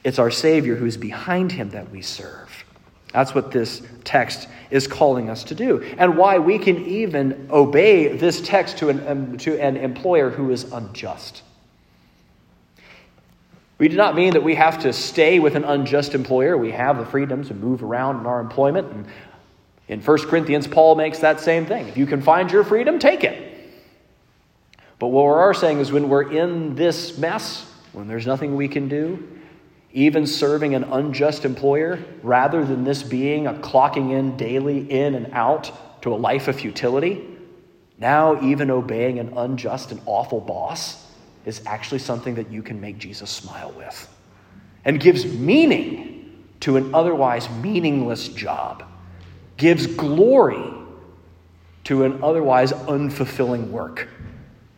It's 0.05 0.19
our 0.19 0.31
Savior 0.31 0.75
who 0.75 0.87
is 0.87 0.97
behind 0.97 1.52
him 1.52 1.71
that 1.71 1.91
we 1.91 2.02
serve. 2.02 2.64
That's 3.12 3.35
what 3.35 3.52
this 3.52 3.83
text 4.05 4.49
is 4.71 4.87
calling 4.87 5.29
us 5.29 5.45
to 5.45 5.55
do, 5.55 5.83
and 5.99 6.17
why 6.17 6.38
we 6.38 6.59
can 6.59 6.87
even 6.87 7.49
obey 7.50 8.17
this 8.17 8.41
text 8.41 8.79
to 8.79 8.88
an, 8.88 9.07
um, 9.07 9.38
to 9.38 9.61
an 9.61 9.76
employer 9.76 10.31
who 10.31 10.50
is 10.50 10.64
unjust. 10.73 11.43
We 13.83 13.88
do 13.88 13.97
not 13.97 14.14
mean 14.14 14.33
that 14.35 14.43
we 14.43 14.55
have 14.55 14.83
to 14.83 14.93
stay 14.93 15.41
with 15.41 15.57
an 15.57 15.64
unjust 15.64 16.14
employer. 16.14 16.57
We 16.57 16.71
have 16.71 16.99
the 16.99 17.05
freedom 17.05 17.45
to 17.45 17.55
move 17.55 17.83
around 17.83 18.21
in 18.21 18.26
our 18.26 18.41
employment. 18.41 18.93
And 18.93 19.07
in 19.88 20.00
1 20.00 20.19
Corinthians, 20.29 20.69
Paul 20.69 20.95
makes 20.95 21.19
that 21.19 21.41
same 21.41 21.67
thing. 21.67 21.88
If 21.88 21.97
you 21.97 22.07
can 22.07 22.23
find 22.23 22.50
your 22.50 22.62
freedom, 22.62 22.99
take 22.99 23.25
it. 23.25 23.51
But 25.02 25.09
what 25.09 25.25
we 25.25 25.30
are 25.32 25.52
saying 25.52 25.80
is 25.80 25.90
when 25.90 26.09
we're 26.09 26.30
in 26.30 26.76
this 26.76 27.18
mess, 27.18 27.68
when 27.92 28.06
there's 28.06 28.25
nothing 28.25 28.54
we 28.54 28.68
can 28.68 28.88
do, 28.88 29.28
even 29.92 30.28
serving 30.28 30.76
an 30.76 30.85
unjust 30.85 31.44
employer, 31.44 31.99
rather 32.23 32.64
than 32.64 32.85
this 32.85 33.02
being 33.02 33.49
a 33.49 33.54
clocking 33.54 34.12
in 34.12 34.37
daily 34.37 34.88
in 34.88 35.16
and 35.16 35.32
out 35.32 36.02
to 36.02 36.14
a 36.14 36.16
life 36.16 36.47
of 36.47 36.54
futility, 36.54 37.21
now 37.99 38.40
even 38.44 38.71
obeying 38.71 39.18
an 39.18 39.37
unjust 39.37 39.90
and 39.90 40.00
awful 40.06 40.40
boss 40.40 41.04
is 41.47 41.62
actually 41.66 41.99
something 41.99 42.37
that 42.37 42.52
you 42.52 42.62
can 42.62 42.80
make 42.80 42.97
Jesus 42.97 43.28
smile 43.28 43.73
with 43.73 44.09
and 44.85 45.00
gives 45.00 45.26
meaning 45.26 46.44
to 46.61 46.76
an 46.76 46.94
otherwise 46.94 47.50
meaningless 47.50 48.28
job, 48.28 48.85
gives 49.56 49.88
glory 49.88 50.62
to 51.82 52.04
an 52.04 52.23
otherwise 52.23 52.73
unfulfilling 52.73 53.68
work. 53.71 54.09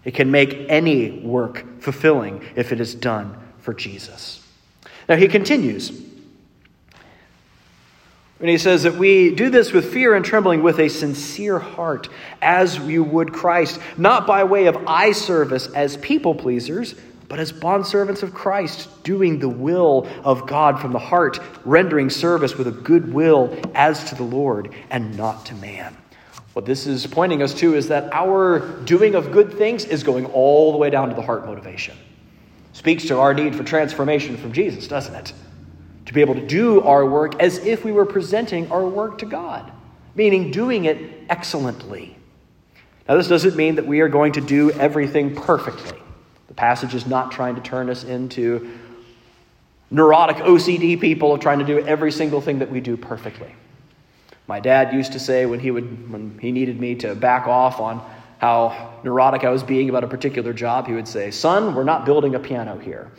It 0.04 0.14
can 0.14 0.30
make 0.30 0.66
any 0.68 1.11
work 1.20 1.80
fulfilling 1.80 2.44
if 2.56 2.73
it 2.73 2.80
is 2.80 2.94
done 2.94 3.37
for 3.58 3.73
Jesus. 3.73 4.46
Now 5.08 5.16
he 5.16 5.28
continues. 5.28 5.90
And 8.40 8.50
he 8.50 8.58
says 8.58 8.82
that 8.82 8.96
we 8.96 9.34
do 9.34 9.49
this 9.49 9.73
with 9.73 9.92
fear 9.92 10.14
and 10.14 10.25
trembling, 10.25 10.62
with 10.62 10.78
a 10.78 10.88
sincere 10.88 11.58
heart, 11.58 12.08
as 12.42 12.78
you 12.78 13.02
would 13.02 13.32
Christ, 13.32 13.80
not 13.96 14.26
by 14.26 14.44
way 14.44 14.66
of 14.66 14.76
eye 14.87 15.12
service 15.12 15.68
as 15.68 15.96
people 15.99 16.34
pleasers, 16.34 16.94
but 17.28 17.38
as 17.38 17.52
bondservants 17.52 18.23
of 18.23 18.34
Christ, 18.34 19.02
doing 19.02 19.38
the 19.38 19.49
will 19.49 20.06
of 20.25 20.46
God 20.46 20.78
from 20.78 20.92
the 20.92 20.99
heart, 20.99 21.38
rendering 21.64 22.11
service 22.11 22.56
with 22.56 22.66
a 22.66 22.73
good 22.73 23.14
will 23.14 23.58
as 23.75 24.04
to 24.11 24.14
the 24.14 24.25
Lord 24.25 24.75
and 24.90 25.16
not 25.16 25.46
to 25.46 25.54
man. 25.54 25.96
What 26.54 26.66
this 26.66 26.87
is 26.87 27.04
pointing 27.06 27.42
us 27.42 27.52
to 27.54 27.75
is 27.75 27.88
that 27.88 28.12
our 28.12 28.61
doing 28.84 29.16
of 29.16 29.32
good 29.32 29.52
things 29.54 29.84
is 29.84 30.04
going 30.04 30.26
all 30.26 30.70
the 30.70 30.78
way 30.78 30.88
down 30.88 31.08
to 31.08 31.14
the 31.14 31.23
heart 31.23 31.44
motivation. 31.44 31.96
Speaks 32.73 33.06
to 33.06 33.18
our 33.18 33.34
need 33.34 33.56
for 33.56 33.64
transformation 33.64 34.37
from 34.37 34.52
Jesus, 34.52 34.87
doesn't 34.87 35.14
it? 35.16 35.32
To 36.06 36.14
be 36.14 36.20
able 36.20 36.34
to 36.34 36.46
do 36.46 36.80
our 36.82 37.04
work 37.04 37.40
as 37.40 37.58
if 37.58 37.84
we 37.84 37.90
were 37.90 38.06
presenting 38.06 38.70
our 38.70 38.87
work 38.87 39.18
to 39.18 39.26
God, 39.26 39.70
meaning 40.14 40.52
doing 40.52 40.84
it 40.84 41.25
excellently. 41.28 42.16
Now, 43.08 43.16
this 43.16 43.28
doesn't 43.28 43.56
mean 43.56 43.75
that 43.75 43.87
we 43.87 44.00
are 44.00 44.08
going 44.08 44.32
to 44.32 44.40
do 44.40 44.70
everything 44.70 45.34
perfectly. 45.34 45.99
The 46.46 46.54
passage 46.54 46.94
is 46.94 47.04
not 47.04 47.32
trying 47.32 47.56
to 47.56 47.61
turn 47.62 47.90
us 47.90 48.04
into 48.04 48.78
neurotic 49.90 50.37
OCD 50.37 51.00
people 51.00 51.37
trying 51.37 51.58
to 51.58 51.64
do 51.64 51.80
every 51.80 52.12
single 52.12 52.40
thing 52.40 52.61
that 52.61 52.70
we 52.70 52.80
do 52.80 52.96
perfectly. 52.96 53.52
My 54.47 54.61
dad 54.61 54.93
used 54.93 55.13
to 55.13 55.19
say 55.19 55.47
when 55.47 55.61
he 55.61 55.71
would 55.71 56.13
when 56.13 56.39
he 56.39 56.53
needed 56.53 56.79
me 56.79 56.95
to 56.97 57.15
back 57.15 57.47
off 57.47 57.81
on 57.81 58.03
how 58.39 58.93
neurotic 59.03 59.43
I 59.45 59.51
was 59.51 59.63
being 59.63 59.89
about 59.89 60.05
a 60.05 60.09
particular 60.09 60.53
job, 60.53 60.87
he 60.87 60.93
would 60.93 61.09
say, 61.09 61.31
"Son, 61.31 61.75
we're 61.75 61.85
not 61.85 62.05
building 62.05 62.35
a 62.35 62.39
piano 62.39 62.79
here. 62.79 63.11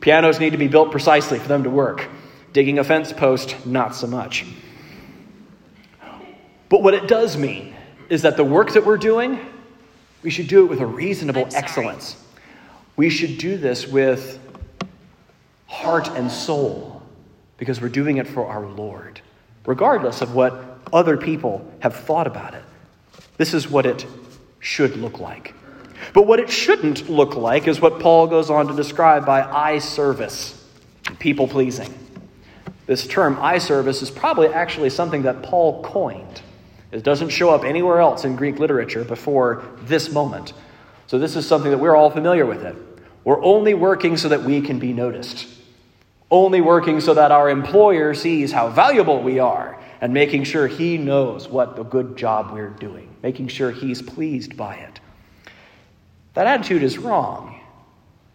Pianos 0.00 0.38
need 0.38 0.50
to 0.50 0.58
be 0.58 0.68
built 0.68 0.92
precisely 0.92 1.38
for 1.38 1.48
them 1.48 1.64
to 1.64 1.70
work. 1.70 2.06
Digging 2.52 2.78
a 2.78 2.84
fence 2.84 3.12
post, 3.12 3.66
not 3.66 3.94
so 3.94 4.06
much." 4.06 4.46
But 6.68 6.82
what 6.82 6.94
it 6.94 7.08
does 7.08 7.36
mean 7.36 7.74
is 8.08 8.22
that 8.22 8.36
the 8.36 8.44
work 8.44 8.72
that 8.74 8.86
we're 8.86 8.98
doing, 8.98 9.40
we 10.22 10.30
should 10.30 10.46
do 10.46 10.64
it 10.64 10.68
with 10.68 10.80
a 10.80 10.86
reasonable 10.86 11.48
excellence. 11.54 12.16
We 12.94 13.10
should 13.10 13.38
do 13.38 13.56
this 13.56 13.88
with 13.88 14.38
heart 15.66 16.08
and 16.14 16.30
soul 16.30 17.02
because 17.56 17.80
we're 17.80 17.88
doing 17.88 18.18
it 18.18 18.28
for 18.28 18.46
our 18.46 18.66
Lord 18.66 19.22
regardless 19.68 20.22
of 20.22 20.34
what 20.34 20.64
other 20.94 21.18
people 21.18 21.70
have 21.80 21.94
thought 21.94 22.26
about 22.26 22.54
it. 22.54 22.64
This 23.36 23.52
is 23.52 23.68
what 23.68 23.84
it 23.84 24.06
should 24.60 24.96
look 24.96 25.20
like. 25.20 25.54
But 26.14 26.26
what 26.26 26.40
it 26.40 26.48
shouldn't 26.48 27.10
look 27.10 27.36
like 27.36 27.68
is 27.68 27.78
what 27.78 28.00
Paul 28.00 28.28
goes 28.28 28.48
on 28.48 28.68
to 28.68 28.74
describe 28.74 29.26
by 29.26 29.42
eye 29.42 29.78
service, 29.78 30.66
people 31.18 31.46
pleasing. 31.46 31.92
This 32.86 33.06
term, 33.06 33.36
eye 33.42 33.58
service, 33.58 34.00
is 34.00 34.10
probably 34.10 34.48
actually 34.48 34.88
something 34.88 35.24
that 35.24 35.42
Paul 35.42 35.82
coined. 35.82 36.40
It 36.90 37.02
doesn't 37.02 37.28
show 37.28 37.50
up 37.50 37.62
anywhere 37.62 38.00
else 38.00 38.24
in 38.24 38.36
Greek 38.36 38.58
literature 38.58 39.04
before 39.04 39.66
this 39.82 40.10
moment. 40.10 40.54
So 41.08 41.18
this 41.18 41.36
is 41.36 41.46
something 41.46 41.70
that 41.70 41.78
we're 41.78 41.94
all 41.94 42.10
familiar 42.10 42.46
with 42.46 42.62
it. 42.62 42.74
We're 43.22 43.44
only 43.44 43.74
working 43.74 44.16
so 44.16 44.30
that 44.30 44.44
we 44.44 44.62
can 44.62 44.78
be 44.78 44.94
noticed 44.94 45.46
only 46.30 46.60
working 46.60 47.00
so 47.00 47.14
that 47.14 47.32
our 47.32 47.48
employer 47.48 48.14
sees 48.14 48.52
how 48.52 48.68
valuable 48.68 49.22
we 49.22 49.38
are 49.38 49.80
and 50.00 50.12
making 50.12 50.44
sure 50.44 50.66
he 50.66 50.98
knows 50.98 51.48
what 51.48 51.78
a 51.78 51.84
good 51.84 52.16
job 52.16 52.52
we're 52.52 52.68
doing, 52.68 53.08
making 53.22 53.48
sure 53.48 53.70
he's 53.70 54.02
pleased 54.02 54.56
by 54.56 54.74
it. 54.76 55.00
That 56.34 56.46
attitude 56.46 56.82
is 56.82 56.98
wrong 56.98 57.60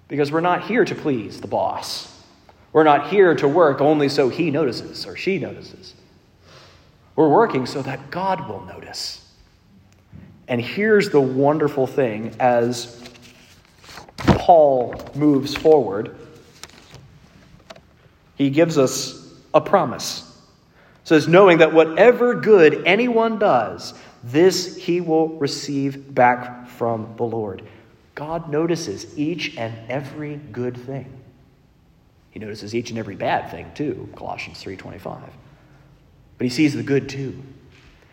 because 0.07 0.31
we're 0.31 0.41
not 0.41 0.65
here 0.65 0.83
to 0.83 0.95
please 0.95 1.39
the 1.39 1.47
boss. 1.47 2.21
We're 2.73 2.83
not 2.83 3.09
here 3.09 3.35
to 3.35 3.47
work 3.47 3.81
only 3.81 4.09
so 4.09 4.29
he 4.29 4.49
notices 4.49 5.05
or 5.05 5.15
she 5.15 5.37
notices. 5.37 5.93
We're 7.15 7.29
working 7.29 7.67
so 7.67 7.83
that 7.83 8.09
God 8.09 8.49
will 8.49 8.65
notice. 8.65 9.31
And 10.47 10.59
here's 10.59 11.09
the 11.11 11.21
wonderful 11.21 11.85
thing 11.87 12.35
as 12.39 13.07
Paul 14.17 14.95
moves 15.15 15.55
forward 15.55 16.17
he 18.43 18.49
gives 18.49 18.77
us 18.77 19.33
a 19.53 19.61
promise. 19.61 20.29
It 21.01 21.07
says, 21.07 21.27
knowing 21.27 21.59
that 21.59 21.73
whatever 21.73 22.35
good 22.35 22.83
anyone 22.85 23.39
does, 23.39 23.93
this 24.21 24.75
he 24.75 24.99
will 24.99 25.29
receive 25.29 26.13
back 26.13 26.67
from 26.67 27.13
the 27.15 27.23
Lord. 27.23 27.63
God 28.15 28.49
notices 28.49 29.17
each 29.17 29.57
and 29.57 29.73
every 29.89 30.35
good 30.35 30.75
thing. 30.75 31.11
He 32.31 32.39
notices 32.39 32.75
each 32.75 32.89
and 32.89 32.99
every 32.99 33.15
bad 33.15 33.49
thing 33.49 33.71
too, 33.75 34.09
Colossians 34.15 34.61
3:25. 34.61 35.21
But 36.37 36.45
he 36.45 36.49
sees 36.49 36.73
the 36.73 36.83
good 36.83 37.07
too. 37.07 37.41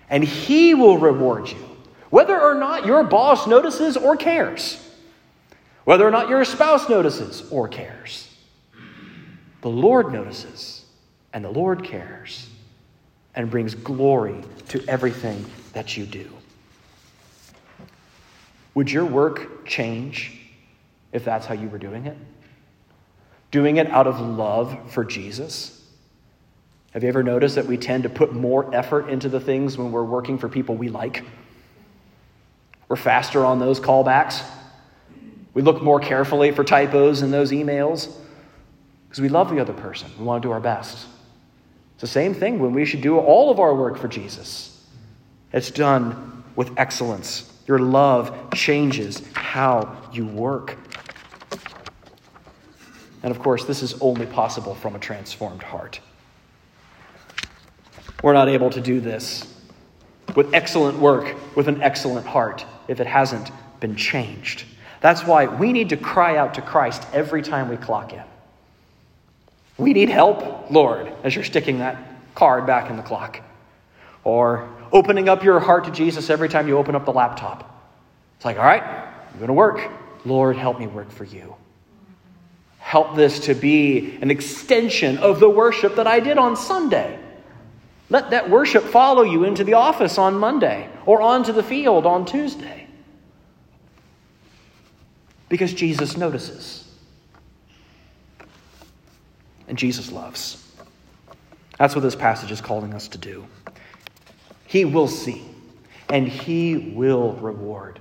And 0.08 0.22
he 0.22 0.74
will 0.74 0.98
reward 0.98 1.48
you, 1.48 1.76
whether 2.10 2.40
or 2.40 2.54
not 2.54 2.86
your 2.86 3.02
boss 3.02 3.46
notices 3.46 3.96
or 3.96 4.16
cares. 4.16 4.78
Whether 5.84 6.06
or 6.06 6.10
not 6.10 6.28
your 6.28 6.44
spouse 6.44 6.88
notices 6.88 7.50
or 7.50 7.66
cares. 7.66 8.29
The 9.60 9.68
Lord 9.68 10.12
notices, 10.12 10.84
and 11.32 11.44
the 11.44 11.50
Lord 11.50 11.84
cares, 11.84 12.48
and 13.34 13.50
brings 13.50 13.74
glory 13.74 14.42
to 14.68 14.82
everything 14.88 15.44
that 15.72 15.96
you 15.96 16.06
do. 16.06 16.28
Would 18.74 18.90
your 18.90 19.04
work 19.04 19.66
change 19.66 20.40
if 21.12 21.24
that's 21.24 21.46
how 21.46 21.54
you 21.54 21.68
were 21.68 21.78
doing 21.78 22.06
it? 22.06 22.16
Doing 23.50 23.76
it 23.76 23.90
out 23.90 24.06
of 24.06 24.20
love 24.20 24.92
for 24.92 25.04
Jesus? 25.04 25.76
Have 26.92 27.02
you 27.02 27.08
ever 27.08 27.22
noticed 27.22 27.56
that 27.56 27.66
we 27.66 27.76
tend 27.76 28.04
to 28.04 28.08
put 28.08 28.32
more 28.32 28.74
effort 28.74 29.08
into 29.08 29.28
the 29.28 29.40
things 29.40 29.76
when 29.76 29.92
we're 29.92 30.04
working 30.04 30.38
for 30.38 30.48
people 30.48 30.76
we 30.76 30.88
like? 30.88 31.24
We're 32.88 32.96
faster 32.96 33.44
on 33.44 33.58
those 33.58 33.78
callbacks. 33.78 34.42
We 35.52 35.62
look 35.62 35.82
more 35.82 36.00
carefully 36.00 36.50
for 36.52 36.64
typos 36.64 37.22
in 37.22 37.30
those 37.30 37.52
emails 37.52 38.12
because 39.10 39.22
we 39.22 39.28
love 39.28 39.50
the 39.50 39.58
other 39.58 39.72
person. 39.72 40.08
We 40.20 40.24
want 40.24 40.40
to 40.40 40.46
do 40.46 40.52
our 40.52 40.60
best. 40.60 41.08
It's 41.94 42.02
the 42.02 42.06
same 42.06 42.32
thing 42.32 42.60
when 42.60 42.72
we 42.72 42.84
should 42.84 43.00
do 43.00 43.18
all 43.18 43.50
of 43.50 43.58
our 43.58 43.74
work 43.74 43.98
for 43.98 44.06
Jesus. 44.06 44.86
It's 45.52 45.72
done 45.72 46.44
with 46.54 46.70
excellence. 46.76 47.52
Your 47.66 47.80
love 47.80 48.52
changes 48.54 49.20
how 49.32 50.00
you 50.12 50.26
work. 50.26 50.78
And 53.24 53.32
of 53.32 53.40
course, 53.40 53.64
this 53.64 53.82
is 53.82 54.00
only 54.00 54.26
possible 54.26 54.76
from 54.76 54.94
a 54.94 55.00
transformed 55.00 55.64
heart. 55.64 55.98
We're 58.22 58.32
not 58.32 58.48
able 58.48 58.70
to 58.70 58.80
do 58.80 59.00
this 59.00 59.52
with 60.36 60.54
excellent 60.54 61.00
work, 61.00 61.34
with 61.56 61.66
an 61.66 61.82
excellent 61.82 62.26
heart, 62.26 62.64
if 62.86 63.00
it 63.00 63.08
hasn't 63.08 63.50
been 63.80 63.96
changed. 63.96 64.66
That's 65.00 65.24
why 65.24 65.46
we 65.46 65.72
need 65.72 65.88
to 65.88 65.96
cry 65.96 66.36
out 66.36 66.54
to 66.54 66.62
Christ 66.62 67.04
every 67.12 67.42
time 67.42 67.68
we 67.68 67.76
clock 67.76 68.12
in. 68.12 68.22
We 69.80 69.94
need 69.94 70.10
help, 70.10 70.70
Lord, 70.70 71.10
as 71.24 71.34
you're 71.34 71.44
sticking 71.44 71.78
that 71.78 71.96
card 72.34 72.66
back 72.66 72.90
in 72.90 72.96
the 72.96 73.02
clock. 73.02 73.40
Or 74.24 74.68
opening 74.92 75.30
up 75.30 75.42
your 75.42 75.58
heart 75.58 75.84
to 75.84 75.90
Jesus 75.90 76.28
every 76.28 76.50
time 76.50 76.68
you 76.68 76.76
open 76.76 76.94
up 76.94 77.06
the 77.06 77.12
laptop. 77.12 77.66
It's 78.36 78.44
like, 78.44 78.58
all 78.58 78.64
right, 78.64 78.82
I'm 78.82 79.36
going 79.36 79.48
to 79.48 79.54
work. 79.54 79.90
Lord, 80.26 80.56
help 80.56 80.78
me 80.78 80.86
work 80.86 81.10
for 81.10 81.24
you. 81.24 81.56
Help 82.78 83.16
this 83.16 83.40
to 83.40 83.54
be 83.54 84.18
an 84.20 84.30
extension 84.30 85.16
of 85.18 85.40
the 85.40 85.48
worship 85.48 85.96
that 85.96 86.06
I 86.06 86.20
did 86.20 86.36
on 86.36 86.56
Sunday. 86.56 87.18
Let 88.10 88.30
that 88.30 88.50
worship 88.50 88.84
follow 88.84 89.22
you 89.22 89.44
into 89.44 89.64
the 89.64 89.74
office 89.74 90.18
on 90.18 90.36
Monday 90.36 90.90
or 91.06 91.22
onto 91.22 91.52
the 91.52 91.62
field 91.62 92.04
on 92.04 92.26
Tuesday. 92.26 92.86
Because 95.48 95.72
Jesus 95.72 96.18
notices. 96.18 96.89
And 99.70 99.78
Jesus 99.78 100.12
loves. 100.12 100.62
That's 101.78 101.94
what 101.94 102.02
this 102.02 102.16
passage 102.16 102.50
is 102.50 102.60
calling 102.60 102.92
us 102.92 103.08
to 103.08 103.18
do. 103.18 103.46
He 104.66 104.84
will 104.84 105.08
see, 105.08 105.42
and 106.10 106.28
He 106.28 106.76
will 106.76 107.32
reward. 107.34 107.98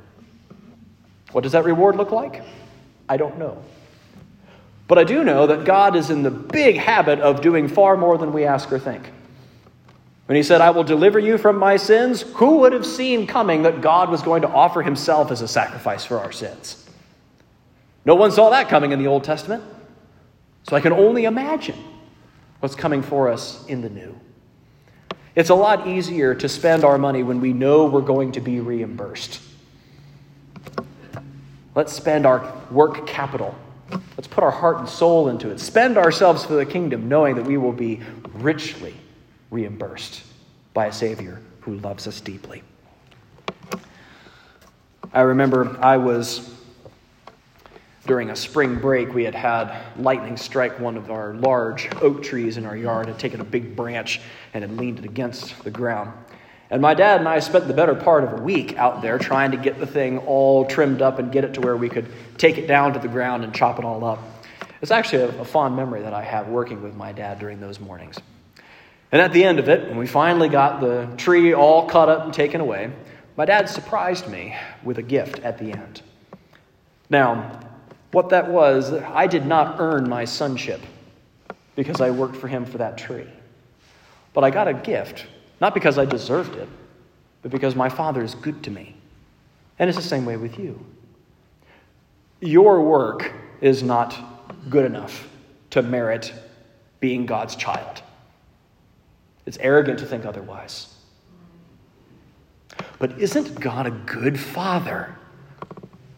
What 1.32 1.42
does 1.42 1.54
that 1.54 1.64
reward 1.64 1.96
look 1.96 2.12
like? 2.12 2.42
I 3.08 3.16
don't 3.16 3.38
know. 3.38 3.64
But 4.88 4.98
I 4.98 5.04
do 5.04 5.24
know 5.24 5.48
that 5.48 5.64
God 5.64 5.96
is 5.96 6.10
in 6.10 6.24
the 6.24 6.32
big 6.32 6.78
habit 6.78 7.20
of 7.20 7.42
doing 7.42 7.68
far 7.68 7.96
more 7.96 8.18
than 8.18 8.34
we 8.34 8.46
ask 8.46 8.72
or 8.74 8.80
think. 8.80 9.08
When 10.26 10.36
he 10.36 10.44
said, 10.44 10.62
I 10.62 10.72
will 10.72 10.84
deliver 10.84 11.20
you 11.20 11.38
from 11.38 11.58
my 11.58 11.78
sins, 11.78 12.22
who 12.22 12.58
would 12.58 12.74
have 12.74 12.86
seen 12.86 13.28
coming 13.28 13.64
that 13.64 13.82
God 13.82 14.10
was 14.10 14.24
going 14.24 14.42
to 14.42 14.48
offer 14.48 14.82
himself 14.82 15.32
as 15.32 15.42
a 15.42 15.48
sacrifice 15.48 16.06
for 16.06 16.20
our 16.20 16.32
sins? 16.32 16.88
No 18.06 18.16
one 18.16 18.32
saw 18.32 18.50
that 18.50 18.70
coming 18.70 18.92
in 18.92 19.00
the 19.00 19.08
Old 19.08 19.24
Testament. 19.24 19.64
So 20.64 20.76
I 20.76 20.82
can 20.82 20.94
only 20.94 21.26
imagine 21.26 21.78
what's 22.60 22.76
coming 22.76 23.02
for 23.02 23.30
us 23.30 23.66
in 23.68 23.82
the 23.82 23.90
new. 23.90 24.20
It's 25.36 25.50
a 25.50 25.56
lot 25.56 25.88
easier 25.88 26.36
to 26.36 26.50
spend 26.50 26.84
our 26.84 26.98
money 26.98 27.24
when 27.24 27.40
we 27.40 27.54
know 27.54 27.86
we're 27.86 28.02
going 28.02 28.34
to 28.34 28.42
be 28.42 28.60
reimbursed. 28.60 29.42
Let's 31.76 31.94
spend 31.94 32.26
our 32.26 32.52
work 32.72 33.08
capital 33.08 33.56
Let's 33.92 34.28
put 34.28 34.44
our 34.44 34.52
heart 34.52 34.80
and 34.80 34.90
soul 34.90 35.30
into 35.30 35.50
it. 35.50 35.60
Spend 35.60 35.98
ourselves 35.98 36.46
for 36.46 36.54
the 36.54 36.66
kingdom, 36.66 37.08
knowing 37.10 37.36
that 37.36 37.46
we 37.46 37.58
will 37.58 37.74
be 37.74 38.02
richly 38.34 38.94
reimbursed 39.50 40.24
by 40.74 40.88
a 40.88 40.94
Savior 40.94 41.42
who 41.62 41.76
loves 41.76 42.08
us 42.08 42.22
deeply. 42.22 42.62
I 45.12 45.22
remember 45.22 45.78
I 45.82 45.98
was, 45.98 46.54
during 48.10 48.32
a 48.32 48.36
spring 48.36 48.80
break, 48.80 49.14
we 49.14 49.24
had 49.24 49.36
had 49.36 49.72
lightning 49.96 50.36
strike 50.36 50.80
one 50.80 50.98
of 50.98 51.12
our 51.12 51.36
large 51.36 51.88
oak 52.02 52.24
trees 52.24 52.58
in 52.58 52.66
our 52.66 52.76
yard, 52.76 53.06
had 53.06 53.20
taken 53.20 53.40
a 53.40 53.44
big 53.44 53.76
branch 53.76 54.20
and 54.52 54.64
had 54.64 54.76
leaned 54.76 54.98
it 54.98 55.06
against 55.06 55.64
the 55.64 55.70
ground. 55.70 56.12
And 56.72 56.82
my 56.82 56.96
dad 56.96 57.20
and 57.20 57.30
I 57.30 57.38
spent 57.38 57.68
the 57.68 57.74
better 57.76 57.94
part 57.94 58.24
of 58.24 58.34
a 58.34 58.42
week 58.42 58.76
out 58.78 59.04
there 59.04 59.20
trying 59.20 59.52
to 59.52 59.58
get 59.58 59.80
the 59.80 59.86
thing 59.86 60.18
all 60.18 60.66
trimmed 60.66 61.04
up 61.04 61.20
and 61.20 61.32
get 61.32 61.44
it 61.44 61.54
to 61.54 61.62
where 61.62 61.78
we 61.78 61.88
could 61.88 62.08
take 62.38 62.58
it 62.58 62.66
down 62.66 62.94
to 62.94 63.00
the 63.00 63.08
ground 63.08 63.44
and 63.44 63.54
chop 63.54 63.78
it 63.78 63.86
all 63.86 64.04
up. 64.04 64.20
It's 64.82 64.92
actually 64.92 65.24
a, 65.24 65.42
a 65.42 65.46
fond 65.46 65.76
memory 65.76 66.02
that 66.02 66.14
I 66.14 66.24
have 66.24 66.48
working 66.48 66.82
with 66.82 66.96
my 66.96 67.12
dad 67.12 67.38
during 67.38 67.60
those 67.60 67.80
mornings. 67.80 68.18
And 69.12 69.22
at 69.22 69.34
the 69.34 69.44
end 69.44 69.60
of 69.60 69.70
it, 69.70 69.88
when 69.88 69.98
we 69.98 70.08
finally 70.08 70.50
got 70.50 70.82
the 70.82 71.08
tree 71.16 71.54
all 71.54 71.88
cut 71.88 72.10
up 72.10 72.26
and 72.26 72.34
taken 72.34 72.60
away, 72.60 72.92
my 73.38 73.46
dad 73.46 73.70
surprised 73.70 74.28
me 74.28 74.56
with 74.84 74.98
a 74.98 75.04
gift 75.04 75.40
at 75.42 75.60
the 75.60 75.74
end. 75.74 76.02
Now, 77.12 77.69
what 78.12 78.30
that 78.30 78.50
was, 78.50 78.92
I 78.94 79.28
did 79.28 79.46
not 79.46 79.80
earn 79.80 80.10
my 80.10 80.26
sonship 80.26 80.82
because 81.76 82.02
I 82.02 82.12
worked 82.12 82.36
for 82.36 82.48
him 82.48 82.66
for 82.66 82.80
that 82.80 82.98
tree. 82.98 83.28
But 84.34 84.44
I 84.44 84.50
got 84.50 84.68
a 84.68 84.74
gift 84.74 85.26
not 85.62 85.74
because 85.74 85.98
I 85.98 86.06
deserved 86.06 86.56
it, 86.56 86.68
but 87.42 87.52
because 87.52 87.76
my 87.76 87.90
Father 87.90 88.24
is 88.24 88.36
good 88.36 88.64
to 88.64 88.72
me. 88.72 88.96
And 89.78 89.90
it's 89.90 89.98
the 89.98 90.04
same 90.04 90.26
way 90.26 90.38
with 90.38 90.58
you. 90.58 90.80
Your 92.42 92.82
work 92.82 93.34
is 93.62 93.84
not 93.84 94.18
good 94.70 94.86
enough 94.86 95.28
to 95.72 95.82
merit 95.82 96.34
being 97.00 97.26
God's 97.26 97.56
child. 97.56 98.02
It's 99.46 99.58
arrogant 99.60 100.00
to 100.00 100.06
think 100.06 100.26
otherwise. 100.26 100.94
But 102.98 103.20
isn't 103.20 103.60
God 103.60 103.88
a 103.88 103.92
good 103.92 104.40
father 104.40 105.16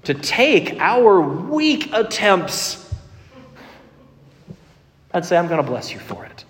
to 0.04 0.14
take 0.14 0.80
our 0.80 1.22
weak 1.22 1.90
attempts 1.94 2.94
and 5.14 5.26
say, 5.26 5.38
I'm 5.38 5.48
going 5.48 5.62
to 5.62 5.68
bless 5.68 5.92
you 5.92 6.00
for 6.00 6.26
it? 6.26 6.46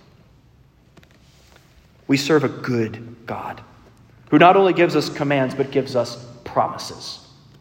We 2.07 2.17
serve 2.17 2.43
a 2.43 2.49
good 2.49 3.15
God 3.25 3.61
who 4.29 4.37
not 4.37 4.55
only 4.55 4.73
gives 4.73 4.95
us 4.95 5.09
commands, 5.09 5.55
but 5.55 5.71
gives 5.71 5.95
us 5.95 6.25
promises. 6.43 7.19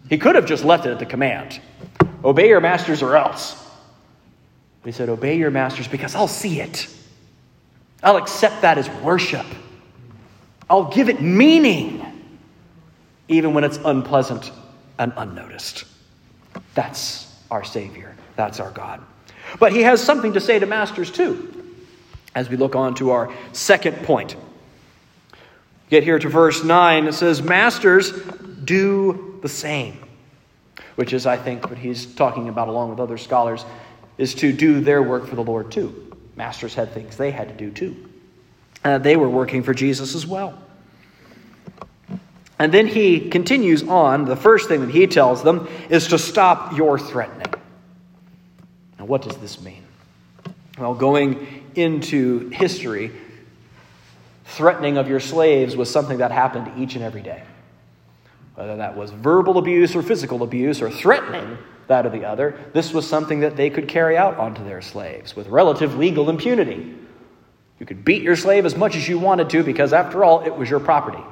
He 0.08 0.18
could 0.18 0.34
have 0.34 0.46
just 0.46 0.64
left 0.64 0.86
it 0.86 0.90
at 0.90 0.98
the 0.98 1.06
command 1.06 1.60
Obey 2.22 2.48
your 2.48 2.60
masters 2.60 3.02
or 3.02 3.16
else. 3.16 3.66
He 4.84 4.92
said, 4.92 5.08
Obey 5.08 5.38
your 5.38 5.50
masters 5.50 5.88
because 5.88 6.14
I'll 6.14 6.28
see 6.28 6.60
it. 6.60 6.86
I'll 8.02 8.18
accept 8.18 8.60
that 8.60 8.76
as 8.76 8.90
worship. 9.02 9.46
I'll 10.68 10.90
give 10.90 11.08
it 11.08 11.22
meaning, 11.22 12.04
even 13.28 13.54
when 13.54 13.64
it's 13.64 13.78
unpleasant 13.78 14.52
and 15.00 15.12
unnoticed. 15.16 15.84
That's 16.74 17.34
our 17.50 17.64
Savior. 17.64 18.14
That's 18.36 18.60
our 18.60 18.70
God. 18.70 19.02
But 19.58 19.72
he 19.72 19.82
has 19.82 20.00
something 20.00 20.34
to 20.34 20.40
say 20.40 20.60
to 20.60 20.66
masters, 20.66 21.10
too 21.10 21.60
as 22.34 22.48
we 22.48 22.56
look 22.56 22.76
on 22.76 22.94
to 22.96 23.10
our 23.10 23.32
second 23.52 23.96
point. 24.04 24.36
Get 25.88 26.04
here 26.04 26.18
to 26.18 26.28
verse 26.28 26.62
9, 26.62 27.06
it 27.06 27.14
says, 27.14 27.42
Masters, 27.42 28.12
do 28.64 29.38
the 29.42 29.48
same. 29.48 29.98
Which 30.94 31.12
is, 31.12 31.26
I 31.26 31.36
think, 31.36 31.68
what 31.68 31.78
he's 31.78 32.06
talking 32.06 32.48
about, 32.48 32.68
along 32.68 32.90
with 32.90 33.00
other 33.00 33.18
scholars, 33.18 33.64
is 34.18 34.34
to 34.36 34.52
do 34.52 34.80
their 34.80 35.02
work 35.02 35.26
for 35.26 35.34
the 35.34 35.42
Lord 35.42 35.72
too. 35.72 36.16
Masters 36.36 36.74
had 36.74 36.92
things 36.92 37.16
they 37.16 37.30
had 37.30 37.48
to 37.48 37.54
do 37.54 37.70
too. 37.70 38.08
Uh, 38.84 38.98
they 38.98 39.16
were 39.16 39.28
working 39.28 39.62
for 39.62 39.74
Jesus 39.74 40.14
as 40.14 40.26
well. 40.26 40.58
And 42.60 42.74
then 42.74 42.86
he 42.86 43.30
continues 43.30 43.82
on. 43.84 44.26
The 44.26 44.36
first 44.36 44.68
thing 44.68 44.82
that 44.82 44.90
he 44.90 45.06
tells 45.06 45.42
them 45.42 45.66
is 45.88 46.08
to 46.08 46.18
stop 46.18 46.76
your 46.76 46.98
threatening. 46.98 47.54
Now, 48.98 49.06
what 49.06 49.22
does 49.22 49.38
this 49.38 49.62
mean? 49.62 49.82
Well, 50.78 50.94
going 50.94 51.70
into 51.74 52.50
history, 52.50 53.12
threatening 54.44 54.98
of 54.98 55.08
your 55.08 55.20
slaves 55.20 55.74
was 55.74 55.90
something 55.90 56.18
that 56.18 56.32
happened 56.32 56.70
each 56.76 56.96
and 56.96 57.02
every 57.02 57.22
day. 57.22 57.42
Whether 58.56 58.76
that 58.76 58.94
was 58.94 59.10
verbal 59.10 59.56
abuse 59.56 59.96
or 59.96 60.02
physical 60.02 60.42
abuse 60.42 60.82
or 60.82 60.90
threatening 60.90 61.56
that 61.86 62.04
or 62.04 62.10
the 62.10 62.26
other, 62.26 62.60
this 62.74 62.92
was 62.92 63.08
something 63.08 63.40
that 63.40 63.56
they 63.56 63.70
could 63.70 63.88
carry 63.88 64.18
out 64.18 64.36
onto 64.36 64.62
their 64.64 64.82
slaves 64.82 65.34
with 65.34 65.48
relative 65.48 65.96
legal 65.96 66.28
impunity. 66.28 66.94
You 67.78 67.86
could 67.86 68.04
beat 68.04 68.20
your 68.20 68.36
slave 68.36 68.66
as 68.66 68.76
much 68.76 68.96
as 68.96 69.08
you 69.08 69.18
wanted 69.18 69.48
to 69.48 69.62
because, 69.62 69.94
after 69.94 70.22
all, 70.24 70.42
it 70.42 70.54
was 70.54 70.68
your 70.68 70.80
property. 70.80 71.24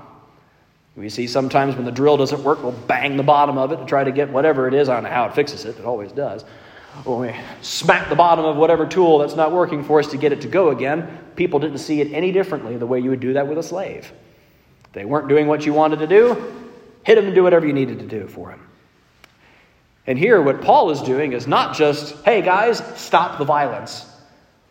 We 0.98 1.08
see 1.08 1.26
sometimes 1.26 1.76
when 1.76 1.84
the 1.84 1.92
drill 1.92 2.16
doesn't 2.16 2.42
work, 2.42 2.62
we'll 2.62 2.72
bang 2.72 3.16
the 3.16 3.22
bottom 3.22 3.56
of 3.56 3.70
it 3.72 3.76
to 3.76 3.86
try 3.86 4.02
to 4.02 4.10
get 4.10 4.30
whatever 4.30 4.66
it 4.66 4.74
is. 4.74 4.88
Know 4.88 5.02
how 5.02 5.26
it 5.26 5.34
fixes 5.34 5.64
it, 5.64 5.78
it 5.78 5.84
always 5.84 6.12
does 6.12 6.44
when 7.04 7.20
we 7.20 7.34
smack 7.62 8.08
the 8.08 8.16
bottom 8.16 8.44
of 8.44 8.56
whatever 8.56 8.86
tool 8.86 9.18
that's 9.18 9.36
not 9.36 9.52
working 9.52 9.84
for 9.84 9.98
us 9.98 10.08
to 10.08 10.16
get 10.16 10.32
it 10.32 10.40
to 10.40 10.48
go 10.48 10.70
again, 10.70 11.18
people 11.36 11.60
didn't 11.60 11.78
see 11.78 12.00
it 12.00 12.12
any 12.12 12.32
differently 12.32 12.76
the 12.76 12.86
way 12.86 12.98
you 12.98 13.10
would 13.10 13.20
do 13.20 13.34
that 13.34 13.46
with 13.46 13.58
a 13.58 13.62
slave. 13.62 14.12
They 14.92 15.04
weren't 15.04 15.28
doing 15.28 15.46
what 15.46 15.64
you 15.64 15.72
wanted 15.72 16.00
to 16.00 16.06
do, 16.06 16.34
hit 17.04 17.14
them 17.14 17.26
and 17.26 17.34
do 17.34 17.42
whatever 17.42 17.66
you 17.66 17.72
needed 17.72 17.98
to 18.00 18.06
do 18.06 18.26
for 18.26 18.50
them. 18.50 18.66
And 20.06 20.18
here, 20.18 20.40
what 20.40 20.62
Paul 20.62 20.90
is 20.90 21.02
doing 21.02 21.32
is 21.32 21.46
not 21.46 21.76
just, 21.76 22.16
hey 22.24 22.40
guys, 22.40 22.82
stop 22.96 23.38
the 23.38 23.44
violence. 23.44 24.06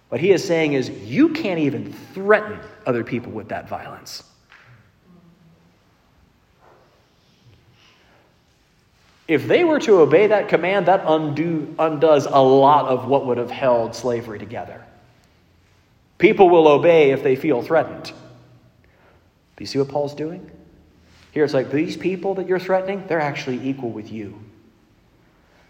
What 0.09 0.19
he 0.19 0.31
is 0.31 0.43
saying 0.43 0.73
is, 0.73 0.89
you 0.89 1.29
can't 1.29 1.59
even 1.59 1.93
threaten 2.13 2.59
other 2.85 3.03
people 3.03 3.31
with 3.31 3.49
that 3.49 3.69
violence. 3.69 4.23
If 9.27 9.47
they 9.47 9.63
were 9.63 9.79
to 9.81 9.99
obey 9.99 10.27
that 10.27 10.47
command, 10.47 10.85
that 10.85 11.03
undo, 11.05 11.75
undoes 11.79 12.25
a 12.25 12.41
lot 12.41 12.85
of 12.85 13.07
what 13.07 13.25
would 13.25 13.37
have 13.37 13.51
held 13.51 13.93
slavery 13.93 14.39
together. 14.39 14.85
People 16.17 16.49
will 16.49 16.67
obey 16.67 17.11
if 17.11 17.23
they 17.23 17.35
feel 17.35 17.61
threatened. 17.61 18.05
Do 18.05 19.63
you 19.63 19.65
see 19.65 19.79
what 19.79 19.89
Paul's 19.89 20.15
doing? 20.15 20.49
Here 21.31 21.43
it's 21.43 21.53
like 21.53 21.71
these 21.71 21.97
people 21.97 22.35
that 22.35 22.47
you're 22.47 22.59
threatening, 22.59 23.05
they're 23.07 23.19
actually 23.19 23.67
equal 23.67 23.91
with 23.91 24.11
you. 24.11 24.39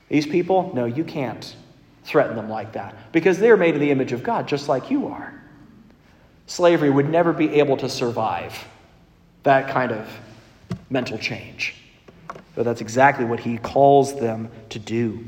These 0.07 0.27
people, 0.27 0.71
no, 0.73 0.85
you 0.85 1.03
can't 1.03 1.55
threaten 2.03 2.35
them 2.35 2.49
like 2.49 2.73
that 2.73 3.11
because 3.11 3.37
they're 3.37 3.57
made 3.57 3.73
in 3.73 3.81
the 3.81 3.91
image 3.91 4.13
of 4.13 4.23
God 4.23 4.47
just 4.47 4.69
like 4.69 4.89
you 4.89 5.07
are. 5.07 5.33
Slavery 6.45 6.89
would 6.89 7.09
never 7.09 7.33
be 7.33 7.55
able 7.55 7.75
to 7.77 7.89
survive 7.89 8.65
that 9.43 9.69
kind 9.69 9.91
of 9.91 10.07
mental 10.89 11.17
change. 11.17 11.75
But 12.57 12.65
that's 12.65 12.81
exactly 12.81 13.23
what 13.23 13.39
he 13.39 13.59
calls 13.59 14.19
them 14.19 14.49
to 14.69 14.79
do 14.79 15.23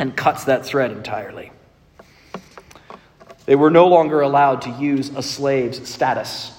and 0.00 0.16
cuts 0.16 0.42
that 0.46 0.66
thread 0.66 0.90
entirely. 0.90 1.52
They 3.46 3.54
were 3.54 3.70
no 3.70 3.86
longer 3.86 4.22
allowed 4.22 4.62
to 4.62 4.70
use 4.70 5.10
a 5.10 5.22
slave's 5.22 5.88
status 5.88 6.50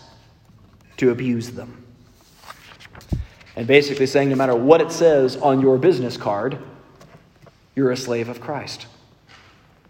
to 0.96 1.12
abuse 1.12 1.52
them. 1.52 1.84
And 3.58 3.67
basically 3.67 4.06
saying 4.06 4.30
no 4.30 4.38
matter 4.38 4.56
what 4.56 4.80
it 4.80 4.89
says 4.89 5.36
on 5.36 5.60
your 5.60 5.78
business 5.78 6.15
card, 6.15 6.58
you're 7.76 7.91
a 7.91 7.98
slave 7.98 8.30
of 8.30 8.39
Christ. 8.39 8.88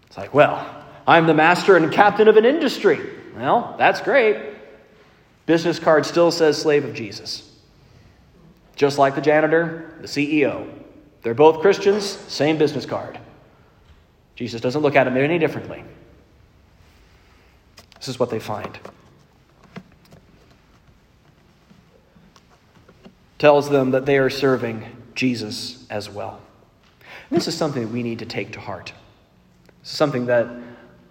It's 0.08 0.16
like, 0.16 0.34
well, 0.34 0.84
I'm 1.06 1.28
the 1.28 1.34
master 1.34 1.76
and 1.76 1.92
captain 1.92 2.26
of 2.26 2.36
an 2.36 2.44
industry. 2.44 2.98
Well, 3.36 3.76
that's 3.78 4.00
great. 4.00 4.54
Business 5.46 5.78
card 5.78 6.04
still 6.04 6.32
says 6.32 6.60
slave 6.60 6.84
of 6.84 6.94
Jesus. 6.94 7.53
Just 8.76 8.98
like 8.98 9.14
the 9.14 9.20
janitor, 9.20 9.94
the 10.00 10.06
CEO. 10.06 10.68
They're 11.22 11.34
both 11.34 11.60
Christians, 11.60 12.04
same 12.04 12.58
business 12.58 12.84
card. 12.86 13.18
Jesus 14.36 14.60
doesn't 14.60 14.82
look 14.82 14.96
at 14.96 15.04
them 15.04 15.16
any 15.16 15.38
differently. 15.38 15.84
This 17.96 18.08
is 18.08 18.18
what 18.18 18.30
they 18.30 18.40
find. 18.40 18.78
Tells 23.38 23.70
them 23.70 23.92
that 23.92 24.06
they 24.06 24.18
are 24.18 24.30
serving 24.30 24.84
Jesus 25.14 25.86
as 25.88 26.10
well. 26.10 26.40
And 27.30 27.38
this 27.38 27.48
is 27.48 27.56
something 27.56 27.82
that 27.82 27.92
we 27.92 28.02
need 28.02 28.18
to 28.18 28.26
take 28.26 28.52
to 28.52 28.60
heart. 28.60 28.92
Something 29.82 30.26
that 30.26 30.48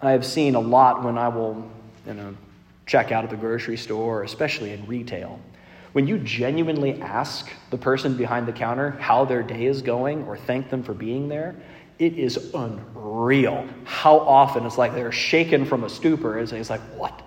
I 0.02 0.12
have 0.12 0.26
seen 0.26 0.56
a 0.56 0.60
lot 0.60 1.04
when 1.04 1.18
I 1.18 1.30
will, 1.30 1.72
you 2.06 2.14
know, 2.14 2.36
check 2.86 3.12
out 3.12 3.24
at 3.24 3.30
the 3.30 3.38
grocery 3.38 3.78
store, 3.78 4.24
especially 4.24 4.72
in 4.72 4.86
retail. 4.86 5.40
When 5.94 6.08
you 6.08 6.18
genuinely 6.18 7.00
ask 7.02 7.50
the 7.70 7.78
person 7.78 8.18
behind 8.18 8.48
the 8.48 8.52
counter 8.52 8.92
how 9.00 9.26
their 9.26 9.44
day 9.44 9.66
is 9.66 9.82
going 9.82 10.24
or 10.26 10.36
thank 10.36 10.70
them 10.70 10.84
for 10.84 10.94
being 10.94 11.30
there, 11.30 11.56
it 12.00 12.18
is 12.18 12.52
unreal 12.54 13.68
how 13.84 14.18
often 14.18 14.66
it's 14.66 14.78
like 14.78 14.96
they're 14.96 15.12
shaken 15.12 15.66
from 15.66 15.84
a 15.84 15.90
stupor 15.90 16.40
and 16.40 16.52
it's 16.52 16.70
like, 16.70 16.82
What? 16.98 17.22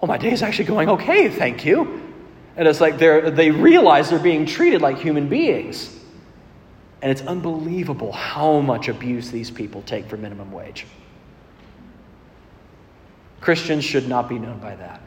Oh, 0.00 0.08
my 0.08 0.18
day 0.18 0.32
is 0.32 0.42
actually 0.42 0.64
going 0.64 0.88
okay, 0.88 1.28
thank 1.28 1.64
you. 1.64 2.02
And 2.56 2.66
it's 2.66 2.80
like 2.80 2.98
they 2.98 3.30
they 3.30 3.50
realize 3.52 4.10
they're 4.10 4.18
being 4.18 4.44
treated 4.44 4.82
like 4.82 4.98
human 4.98 5.28
beings. 5.28 5.96
And 7.02 7.10
it's 7.10 7.22
unbelievable 7.22 8.12
how 8.12 8.60
much 8.60 8.88
abuse 8.88 9.30
these 9.30 9.50
people 9.50 9.82
take 9.82 10.06
for 10.06 10.16
minimum 10.16 10.52
wage. 10.52 10.86
Christians 13.40 13.84
should 13.84 14.08
not 14.08 14.28
be 14.28 14.38
known 14.38 14.58
by 14.58 14.76
that. 14.76 15.00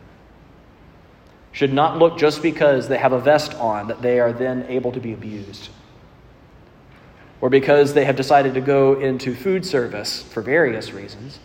Should 1.56 1.72
not 1.72 2.00
look 2.00 2.18
just 2.18 2.42
because 2.42 2.90
they 2.90 2.98
have 2.98 3.14
a 3.14 3.20
vest 3.20 3.54
on 3.54 3.88
that 3.88 4.02
they 4.02 4.20
are 4.20 4.34
then 4.34 4.66
able 4.68 4.92
to 4.92 5.00
be 5.00 5.14
abused. 5.14 5.70
Or 7.40 7.50
because 7.50 7.94
they 7.94 8.04
have 8.04 8.18
decided 8.18 8.56
to 8.56 8.62
go 8.62 9.00
into 9.00 9.34
food 9.34 9.66
service 9.66 10.22
for 10.22 10.42
various 10.42 10.92
reasons, 10.92 11.40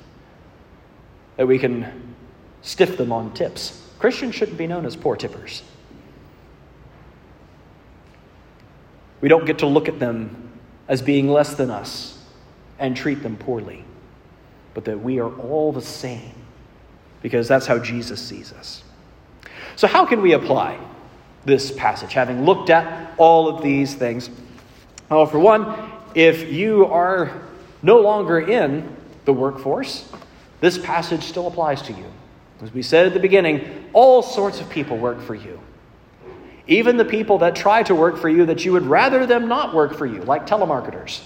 that 1.37 1.47
we 1.47 1.61
can 1.61 2.17
stiff 2.61 2.97
them 2.97 3.13
on 3.13 3.33
tips. 3.35 3.89
Christians 4.01 4.35
shouldn't 4.35 4.59
be 4.59 4.67
known 4.67 4.85
as 4.85 4.97
poor 4.97 5.15
tippers. 5.15 5.63
We 9.21 9.29
don't 9.29 9.47
get 9.47 9.61
to 9.61 9.67
look 9.69 9.89
at 9.89 10.01
them 10.01 10.51
as 10.89 11.03
being 11.03 11.29
less 11.29 11.55
than 11.55 11.71
us 11.71 12.19
and 12.81 12.97
treat 12.97 13.23
them 13.23 13.37
poorly, 13.37 13.85
but 14.75 14.87
that 14.87 15.01
we 15.01 15.21
are 15.21 15.33
all 15.39 15.71
the 15.73 15.81
same 15.81 16.35
because 17.23 17.47
that's 17.47 17.67
how 17.67 17.79
Jesus 17.79 18.21
sees 18.21 18.53
us. 18.53 18.83
So, 19.77 19.87
how 19.87 20.05
can 20.07 20.23
we 20.23 20.33
apply 20.33 20.79
this 21.45 21.73
passage, 21.73 22.13
having 22.13 22.45
looked 22.45 22.71
at 22.71 23.15
all 23.17 23.49
of 23.49 23.63
these 23.63 23.95
things? 23.95 24.31
Well, 25.11 25.27
for 25.27 25.39
one, 25.39 25.91
if 26.15 26.53
you 26.53 26.87
are 26.87 27.43
no 27.83 28.01
longer 28.01 28.41
in 28.41 28.97
the 29.25 29.33
workforce, 29.33 30.11
this 30.61 30.79
passage 30.79 31.23
still 31.23 31.47
applies 31.47 31.83
to 31.83 31.93
you. 31.93 32.05
As 32.63 32.73
we 32.73 32.83
said 32.83 33.07
at 33.07 33.15
the 33.15 33.21
beginning, 33.21 33.89
all 33.93 34.23
sorts 34.23 34.61
of 34.61 34.69
people 34.69 34.99
work 34.99 35.21
for 35.23 35.35
you. 35.35 35.61
Even 36.67 36.97
the 36.97 37.05
people 37.05 37.39
that 37.39 37.57
try 37.57 37.83
to 37.85 37.95
work 37.95 38.19
for 38.19 38.29
you 38.29 38.47
that 38.47 38.65
you 38.65 38.73
would 38.73 38.85
rather 38.85 39.27
them 39.27 39.49
not 39.49 39.75
work 39.75 39.95
for 39.95 40.07
you, 40.07 40.23
like 40.23 40.47
telemarketers. 40.47 41.21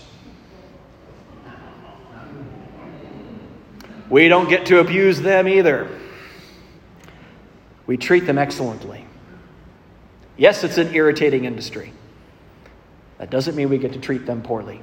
We 4.09 4.29
don't 4.29 4.49
get 4.49 4.67
to 4.67 4.79
abuse 4.79 5.21
them 5.21 5.49
either. 5.49 5.89
We 7.87 7.97
treat 7.97 8.27
them 8.27 8.39
excellently. 8.39 9.05
Yes, 10.37 10.65
it's 10.65 10.79
an 10.79 10.95
irritating 10.95 11.45
industry. 11.45 11.93
That 13.19 13.31
doesn't 13.31 13.55
mean 13.55 13.69
we 13.69 13.79
get 13.79 13.93
to 13.93 14.01
treat 14.01 14.27
them 14.27 14.43
poorly. 14.43 14.81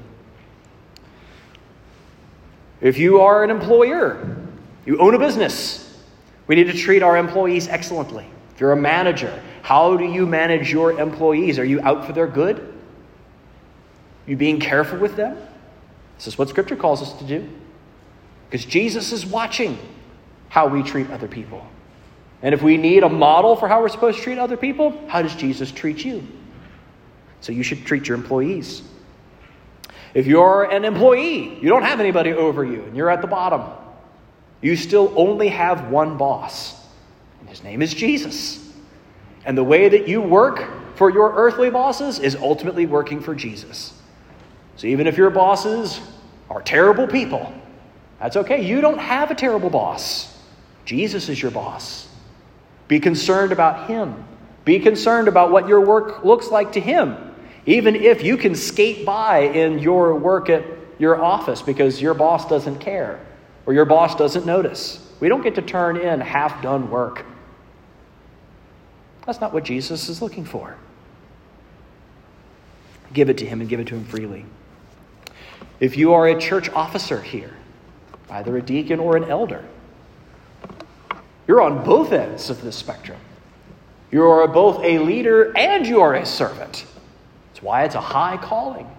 If 2.79 2.97
you 2.97 3.21
are 3.21 3.43
an 3.43 3.49
employer, 3.49 4.37
you 4.85 4.97
own 4.97 5.13
a 5.13 5.19
business, 5.19 6.01
we 6.47 6.55
need 6.55 6.67
to 6.67 6.73
treat 6.73 7.03
our 7.03 7.17
employees 7.17 7.67
excellently. 7.67 8.25
If 8.53 8.59
you're 8.59 8.71
a 8.71 8.77
manager, 8.77 9.41
how 9.61 9.95
do 9.97 10.05
you 10.05 10.25
manage 10.25 10.71
your 10.71 10.99
employees? 10.99 11.59
Are 11.59 11.65
you 11.65 11.81
out 11.81 12.05
for 12.05 12.13
their 12.13 12.27
good? 12.27 12.59
Are 12.59 14.29
you 14.29 14.35
being 14.35 14.59
careful 14.59 14.97
with 14.97 15.15
them? 15.15 15.37
This 16.17 16.27
is 16.27 16.37
what 16.37 16.49
Scripture 16.49 16.75
calls 16.75 17.01
us 17.01 17.13
to 17.13 17.23
do. 17.23 17.47
Because 18.49 18.65
Jesus 18.65 19.11
is 19.11 19.25
watching 19.25 19.77
how 20.49 20.67
we 20.67 20.83
treat 20.83 21.09
other 21.11 21.27
people. 21.27 21.65
And 22.43 22.53
if 22.53 22.61
we 22.61 22.77
need 22.77 23.03
a 23.03 23.09
model 23.09 23.55
for 23.55 23.67
how 23.67 23.81
we're 23.81 23.89
supposed 23.89 24.17
to 24.17 24.23
treat 24.23 24.37
other 24.37 24.57
people, 24.57 24.99
how 25.07 25.21
does 25.21 25.35
Jesus 25.35 25.71
treat 25.71 26.03
you? 26.03 26.27
So 27.41 27.51
you 27.51 27.63
should 27.63 27.85
treat 27.85 28.07
your 28.07 28.17
employees. 28.17 28.83
If 30.13 30.27
you're 30.27 30.63
an 30.63 30.83
employee, 30.83 31.59
you 31.59 31.69
don't 31.69 31.83
have 31.83 31.99
anybody 31.99 32.33
over 32.33 32.65
you, 32.65 32.83
and 32.83 32.97
you're 32.97 33.09
at 33.09 33.21
the 33.21 33.27
bottom, 33.27 33.63
you 34.61 34.75
still 34.75 35.13
only 35.15 35.47
have 35.47 35.89
one 35.89 36.17
boss, 36.17 36.75
and 37.39 37.49
his 37.49 37.63
name 37.63 37.81
is 37.81 37.93
Jesus. 37.93 38.71
And 39.45 39.57
the 39.57 39.63
way 39.63 39.89
that 39.89 40.07
you 40.07 40.21
work 40.21 40.95
for 40.95 41.09
your 41.09 41.33
earthly 41.33 41.69
bosses 41.69 42.19
is 42.19 42.35
ultimately 42.35 42.85
working 42.85 43.21
for 43.21 43.33
Jesus. 43.33 43.93
So 44.75 44.87
even 44.87 45.07
if 45.07 45.17
your 45.17 45.29
bosses 45.29 45.99
are 46.49 46.61
terrible 46.61 47.07
people, 47.07 47.51
that's 48.19 48.37
okay. 48.37 48.63
You 48.63 48.81
don't 48.81 48.99
have 48.99 49.31
a 49.31 49.35
terrible 49.35 49.69
boss. 49.69 50.37
Jesus 50.85 51.29
is 51.29 51.41
your 51.41 51.51
boss. 51.51 52.07
Be 52.91 52.99
concerned 52.99 53.53
about 53.53 53.87
Him. 53.87 54.21
Be 54.65 54.77
concerned 54.77 55.29
about 55.29 55.49
what 55.49 55.65
your 55.65 55.79
work 55.79 56.25
looks 56.25 56.49
like 56.49 56.73
to 56.73 56.81
Him. 56.81 57.15
Even 57.65 57.95
if 57.95 58.21
you 58.21 58.35
can 58.35 58.53
skate 58.53 59.05
by 59.05 59.43
in 59.43 59.79
your 59.79 60.13
work 60.13 60.49
at 60.49 60.65
your 60.99 61.23
office 61.23 61.61
because 61.61 62.01
your 62.01 62.13
boss 62.13 62.49
doesn't 62.49 62.79
care 62.79 63.25
or 63.65 63.73
your 63.73 63.85
boss 63.85 64.13
doesn't 64.15 64.45
notice. 64.45 65.09
We 65.21 65.29
don't 65.29 65.41
get 65.41 65.55
to 65.55 65.61
turn 65.61 65.95
in 65.95 66.19
half 66.19 66.61
done 66.61 66.91
work. 66.91 67.23
That's 69.25 69.39
not 69.39 69.53
what 69.53 69.63
Jesus 69.63 70.09
is 70.09 70.21
looking 70.21 70.43
for. 70.43 70.75
Give 73.13 73.29
it 73.29 73.37
to 73.37 73.45
Him 73.45 73.61
and 73.61 73.69
give 73.69 73.79
it 73.79 73.87
to 73.87 73.95
Him 73.95 74.03
freely. 74.03 74.43
If 75.79 75.95
you 75.95 76.13
are 76.13 76.27
a 76.27 76.37
church 76.37 76.67
officer 76.71 77.21
here, 77.21 77.53
either 78.29 78.57
a 78.57 78.61
deacon 78.61 78.99
or 78.99 79.15
an 79.15 79.23
elder, 79.23 79.63
you're 81.47 81.61
on 81.61 81.83
both 81.83 82.11
ends 82.11 82.49
of 82.49 82.61
the 82.61 82.71
spectrum. 82.71 83.19
You 84.11 84.23
are 84.23 84.47
both 84.47 84.83
a 84.83 84.99
leader 84.99 85.55
and 85.57 85.87
you 85.87 86.01
are 86.01 86.15
a 86.15 86.25
servant. 86.25 86.85
That's 87.47 87.61
why 87.61 87.83
it's 87.83 87.95
a 87.95 88.01
high 88.01 88.37
calling. 88.37 88.89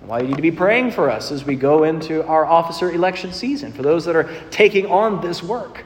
Why 0.00 0.20
you 0.20 0.28
need 0.28 0.36
to 0.36 0.42
be 0.42 0.50
praying 0.50 0.92
for 0.92 1.10
us 1.10 1.32
as 1.32 1.44
we 1.44 1.56
go 1.56 1.84
into 1.84 2.24
our 2.24 2.46
officer 2.46 2.90
election 2.90 3.32
season, 3.32 3.72
for 3.72 3.82
those 3.82 4.04
that 4.04 4.16
are 4.16 4.30
taking 4.50 4.86
on 4.86 5.20
this 5.20 5.42
work. 5.42 5.84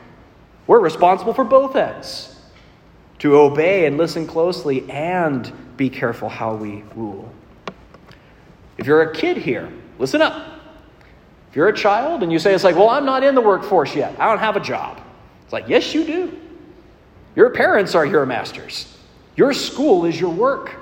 We're 0.66 0.80
responsible 0.80 1.34
for 1.34 1.44
both 1.44 1.74
ends 1.76 2.36
to 3.18 3.36
obey 3.36 3.86
and 3.86 3.96
listen 3.96 4.26
closely 4.26 4.88
and 4.90 5.50
be 5.76 5.88
careful 5.88 6.28
how 6.28 6.54
we 6.54 6.84
rule. 6.94 7.32
If 8.78 8.86
you're 8.86 9.02
a 9.02 9.12
kid 9.12 9.36
here, 9.36 9.72
listen 9.98 10.22
up. 10.22 10.60
If 11.50 11.56
you're 11.56 11.68
a 11.68 11.76
child 11.76 12.22
and 12.22 12.32
you 12.32 12.38
say, 12.38 12.54
it's 12.54 12.64
like, 12.64 12.76
well, 12.76 12.90
I'm 12.90 13.04
not 13.04 13.22
in 13.22 13.34
the 13.34 13.40
workforce 13.40 13.94
yet, 13.94 14.18
I 14.18 14.26
don't 14.26 14.38
have 14.38 14.56
a 14.56 14.60
job. 14.60 15.01
It's 15.52 15.60
like, 15.60 15.68
yes, 15.68 15.92
you 15.92 16.06
do. 16.06 16.38
Your 17.36 17.50
parents 17.50 17.94
are 17.94 18.06
your 18.06 18.24
masters. 18.24 18.96
Your 19.36 19.52
school 19.52 20.06
is 20.06 20.18
your 20.18 20.30
work. 20.30 20.74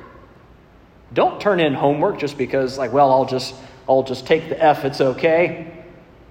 Don't 1.12 1.40
turn 1.40 1.58
in 1.58 1.74
homework 1.74 2.20
just 2.20 2.38
because, 2.38 2.78
like, 2.78 2.92
well, 2.92 3.10
I'll 3.10 3.24
just 3.24 3.56
I'll 3.88 4.04
just 4.04 4.28
take 4.28 4.48
the 4.48 4.62
F, 4.62 4.84
it's 4.84 5.00
okay. 5.00 5.72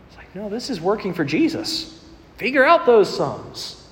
It's 0.07 0.15
like, 0.15 0.33
no, 0.33 0.47
this 0.47 0.69
is 0.69 0.79
working 0.79 1.13
for 1.13 1.25
Jesus. 1.25 2.01
Figure 2.37 2.63
out 2.63 2.85
those 2.85 3.13
sums. 3.13 3.85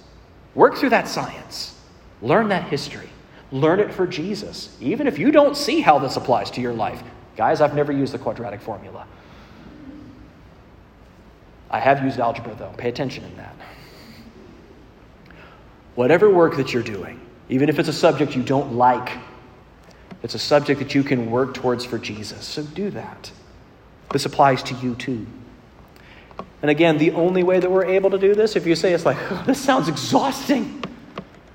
Work 0.56 0.78
through 0.78 0.92
that 0.92 1.10
science. 1.10 1.78
Learn 2.22 2.48
that 2.48 2.70
history. 2.70 3.10
Learn 3.52 3.82
it 3.82 3.94
for 3.94 4.08
Jesus. 4.08 4.78
Even 4.80 5.08
if 5.08 5.20
you 5.20 5.30
don't 5.30 5.58
see 5.58 5.82
how 5.82 6.00
this 6.00 6.16
applies 6.16 6.52
to 6.52 6.62
your 6.62 6.74
life. 6.74 7.04
Guys, 7.36 7.60
I've 7.60 7.76
never 7.76 7.92
used 7.92 8.14
the 8.14 8.20
quadratic 8.20 8.62
formula. 8.62 9.06
I 11.70 11.82
have 11.82 12.02
used 12.02 12.18
algebra, 12.18 12.56
though. 12.56 12.74
Pay 12.78 12.88
attention 12.88 13.26
in 13.26 13.36
that. 13.36 13.54
Whatever 15.98 16.30
work 16.30 16.58
that 16.58 16.74
you're 16.74 16.84
doing, 16.84 17.20
even 17.50 17.70
if 17.70 17.80
it's 17.80 17.90
a 17.90 17.94
subject 17.94 18.36
you 18.36 18.44
don't 18.44 18.74
like, 18.74 19.18
it's 20.22 20.36
a 20.36 20.40
subject 20.40 20.80
that 20.80 20.94
you 20.94 21.04
can 21.04 21.32
work 21.32 21.56
towards 21.56 21.86
for 21.86 21.98
Jesus. 21.98 22.46
So 22.46 22.62
do 22.62 22.92
that. 22.92 23.32
This 24.12 24.28
applies 24.28 24.62
to 24.62 24.76
you 24.76 24.94
too. 24.94 25.26
And 26.62 26.70
again, 26.70 27.00
the 27.00 27.14
only 27.14 27.42
way 27.42 27.60
that 27.60 27.72
we're 27.72 27.86
able 27.86 28.12
to 28.12 28.20
do 28.20 28.36
this, 28.36 28.56
if 28.56 28.68
you 28.68 28.76
say 28.76 28.94
it's 28.94 29.08
like, 29.08 29.18
oh, 29.32 29.44
this 29.48 29.60
sounds 29.60 29.88
exhausting. 29.88 30.84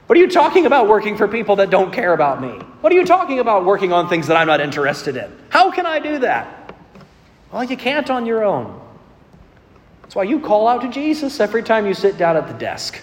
What 0.08 0.18
are 0.18 0.20
you 0.20 0.28
talking 0.28 0.66
about 0.66 0.88
working 0.88 1.16
for 1.16 1.28
people 1.28 1.54
that 1.56 1.70
don't 1.70 1.92
care 1.92 2.12
about 2.12 2.42
me? 2.42 2.48
What 2.80 2.92
are 2.92 2.96
you 2.96 3.06
talking 3.06 3.38
about 3.38 3.64
working 3.64 3.92
on 3.92 4.08
things 4.08 4.26
that 4.26 4.36
I'm 4.36 4.48
not 4.48 4.60
interested 4.60 5.16
in? 5.16 5.30
How 5.50 5.70
can 5.70 5.86
I 5.86 6.00
do 6.00 6.18
that? 6.18 6.74
Well, 7.52 7.62
you 7.62 7.76
can't 7.76 8.10
on 8.10 8.26
your 8.26 8.42
own. 8.42 8.80
That's 10.02 10.16
why 10.16 10.24
you 10.24 10.40
call 10.40 10.66
out 10.66 10.80
to 10.80 10.90
Jesus 10.90 11.38
every 11.38 11.62
time 11.62 11.86
you 11.86 11.94
sit 11.94 12.18
down 12.18 12.36
at 12.36 12.48
the 12.48 12.54
desk. 12.54 13.00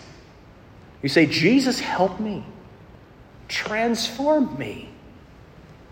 You 1.02 1.10
say, 1.10 1.26
Jesus, 1.26 1.80
help 1.80 2.20
me. 2.20 2.44
Transform 3.48 4.58
me. 4.58 4.90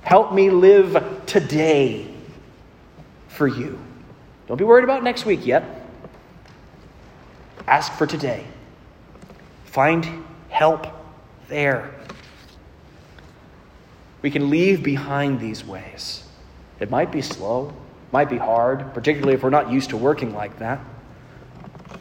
Help 0.02 0.34
me 0.34 0.50
live 0.50 1.24
today 1.26 2.14
for 3.28 3.48
you. 3.48 3.80
Don't 4.48 4.58
be 4.58 4.64
worried 4.64 4.84
about 4.84 5.04
next 5.04 5.26
week 5.26 5.46
yet. 5.46 5.64
Ask 7.68 7.94
for 7.94 8.08
today. 8.08 8.46
Find 9.66 10.26
help 10.50 10.88
there. 11.48 11.94
We 14.22 14.32
can 14.32 14.50
leave 14.50 14.84
behind 14.84 15.40
these 15.40 15.66
ways. 15.66 16.24
It 16.80 16.90
might 16.90 17.12
be 17.12 17.22
slow, 17.22 17.74
might 18.12 18.30
be 18.30 18.38
hard, 18.38 18.94
particularly 18.94 19.34
if 19.34 19.44
we're 19.44 19.50
not 19.50 19.72
used 19.72 19.90
to 19.92 19.98
working 19.98 20.34
like 20.34 20.60
that. 20.60 20.80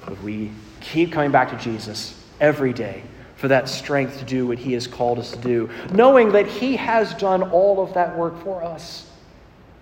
But 0.06 0.22
we 0.22 0.50
keep 0.80 1.12
coming 1.12 1.30
back 1.30 1.50
to 1.50 1.56
Jesus 1.56 2.25
every 2.40 2.72
day 2.72 3.02
for 3.36 3.48
that 3.48 3.68
strength 3.68 4.18
to 4.18 4.24
do 4.24 4.46
what 4.46 4.58
He 4.58 4.72
has 4.72 4.86
called 4.86 5.18
us 5.18 5.32
to 5.32 5.38
do, 5.38 5.70
knowing 5.92 6.32
that 6.32 6.46
He 6.46 6.76
has 6.76 7.14
done 7.14 7.42
all 7.50 7.82
of 7.82 7.94
that 7.94 8.16
work 8.16 8.42
for 8.42 8.62
us. 8.62 9.08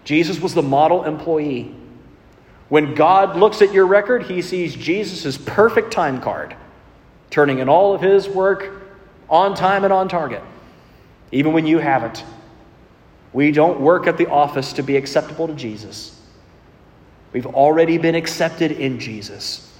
Jesus 0.05 0.40
was 0.40 0.55
the 0.55 0.62
model 0.62 1.05
employee. 1.05 1.75
When 2.69 2.95
God 2.95 3.37
looks 3.37 3.62
at 3.62 3.73
your 3.73 3.87
record, 3.87 4.25
He 4.25 4.43
sees 4.43 4.75
Jesus' 4.75 5.38
perfect 5.38 5.93
time 5.93 6.21
card, 6.21 6.57
turning 7.31 7.61
in 7.61 7.69
all 7.69 7.95
of 7.95 8.01
His 8.01 8.29
work 8.29 8.83
on 9.31 9.55
time 9.55 9.85
and 9.85 9.93
on 9.93 10.09
target, 10.09 10.43
even 11.33 11.53
when 11.53 11.67
you 11.67 11.79
haven't. 11.79 12.25
We 13.33 13.51
don't 13.51 13.81
work 13.81 14.07
at 14.07 14.17
the 14.17 14.29
office 14.29 14.73
to 14.75 14.83
be 14.83 14.97
acceptable 14.97 15.49
to 15.49 15.55
Jesus. 15.55 16.21
We've 17.33 17.47
already 17.47 17.99
been 17.99 18.14
accepted 18.14 18.73
in 18.73 19.01
Jesus. 19.01 19.73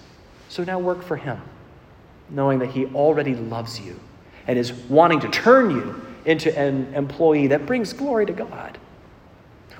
So 0.49 0.65
now 0.65 0.79
work 0.79 1.03
for 1.03 1.17
Him, 1.17 1.41
knowing 2.31 2.59
that 2.61 2.71
He 2.71 2.87
already 2.87 3.35
loves 3.35 3.81
you 3.81 3.99
and 4.47 4.59
is 4.59 4.73
wanting 4.73 5.21
to 5.21 5.29
turn 5.29 5.71
you 5.71 6.01
into 6.25 6.57
an 6.59 6.93
employee 6.95 7.49
that 7.49 7.67
brings 7.67 7.93
glory 7.93 8.27
to 8.27 8.33
God. 8.33 8.79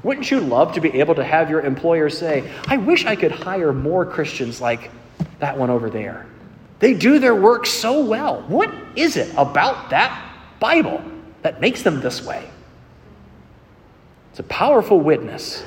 Wouldn't 0.03 0.31
you 0.31 0.41
love 0.41 0.75
to 0.75 0.81
be 0.81 1.01
able 1.01 1.15
to 1.15 1.25
have 1.25 1.49
your 1.49 1.63
employer 1.63 2.11
say, 2.11 2.51
I 2.67 2.77
wish 2.77 3.07
I 3.07 3.17
could 3.17 3.33
hire 3.33 3.73
more 3.73 4.05
Christians 4.05 4.61
like 4.61 4.91
that 5.39 5.57
one 5.57 5.71
over 5.71 5.89
there? 5.89 6.27
They 6.81 6.93
do 6.93 7.19
their 7.19 7.35
work 7.35 7.65
so 7.65 8.05
well. 8.05 8.43
What 8.43 8.73
is 8.97 9.17
it 9.17 9.33
about 9.39 9.91
that 9.91 10.33
Bible 10.61 11.03
that 11.43 11.61
makes 11.61 11.83
them 11.83 12.01
this 12.01 12.23
way? 12.23 12.51
It's 14.31 14.41
a 14.41 14.45
powerful 14.45 15.01
witness 15.01 15.65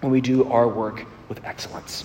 when 0.00 0.10
we 0.10 0.20
do 0.20 0.50
our 0.50 0.66
work 0.66 1.04
with 1.28 1.44
excellence. 1.44 2.02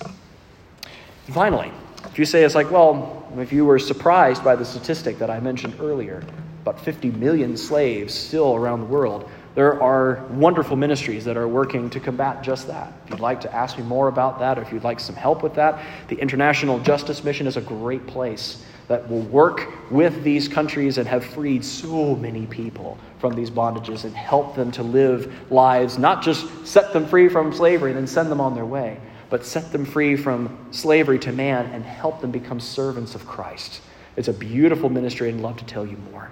Finally, 1.31 1.71
if 2.05 2.19
you 2.19 2.25
say 2.25 2.43
it's 2.43 2.55
like, 2.55 2.71
well, 2.71 3.25
if 3.37 3.53
you 3.53 3.65
were 3.65 3.79
surprised 3.79 4.43
by 4.43 4.55
the 4.55 4.65
statistic 4.65 5.19
that 5.19 5.29
I 5.29 5.39
mentioned 5.39 5.75
earlier, 5.79 6.23
about 6.61 6.79
50 6.79 7.11
million 7.11 7.57
slaves 7.57 8.13
still 8.13 8.55
around 8.55 8.81
the 8.81 8.85
world, 8.87 9.29
there 9.53 9.81
are 9.81 10.23
wonderful 10.31 10.77
ministries 10.77 11.25
that 11.25 11.35
are 11.35 11.47
working 11.47 11.89
to 11.89 11.99
combat 11.99 12.41
just 12.41 12.67
that. 12.67 12.93
If 13.05 13.11
you'd 13.11 13.19
like 13.19 13.41
to 13.41 13.53
ask 13.53 13.77
me 13.77 13.83
more 13.83 14.07
about 14.07 14.39
that, 14.39 14.57
or 14.57 14.61
if 14.61 14.71
you'd 14.71 14.83
like 14.83 14.99
some 14.99 15.15
help 15.15 15.43
with 15.43 15.55
that, 15.55 15.83
the 16.07 16.15
International 16.15 16.79
Justice 16.79 17.23
Mission 17.23 17.47
is 17.47 17.57
a 17.57 17.61
great 17.61 18.05
place 18.07 18.63
that 18.87 19.09
will 19.09 19.21
work 19.21 19.69
with 19.89 20.23
these 20.23 20.47
countries 20.47 20.97
and 20.97 21.07
have 21.07 21.23
freed 21.23 21.63
so 21.63 22.15
many 22.15 22.45
people 22.47 22.97
from 23.19 23.33
these 23.33 23.49
bondages 23.49 24.03
and 24.03 24.15
help 24.15 24.55
them 24.55 24.71
to 24.71 24.83
live 24.83 25.33
lives, 25.51 25.97
not 25.97 26.21
just 26.21 26.65
set 26.65 26.91
them 26.91 27.05
free 27.05 27.29
from 27.29 27.53
slavery 27.53 27.91
and 27.91 27.97
then 27.97 28.07
send 28.07 28.29
them 28.29 28.41
on 28.41 28.53
their 28.53 28.65
way, 28.65 28.99
but 29.31 29.45
set 29.45 29.71
them 29.71 29.85
free 29.85 30.17
from 30.17 30.55
slavery 30.71 31.17
to 31.17 31.31
man 31.31 31.65
and 31.67 31.83
help 31.85 32.19
them 32.19 32.31
become 32.31 32.59
servants 32.59 33.15
of 33.15 33.25
Christ. 33.25 33.81
It's 34.17 34.27
a 34.27 34.33
beautiful 34.33 34.89
ministry 34.89 35.29
and 35.29 35.41
love 35.41 35.57
to 35.57 35.65
tell 35.65 35.87
you 35.87 35.97
more. 36.11 36.29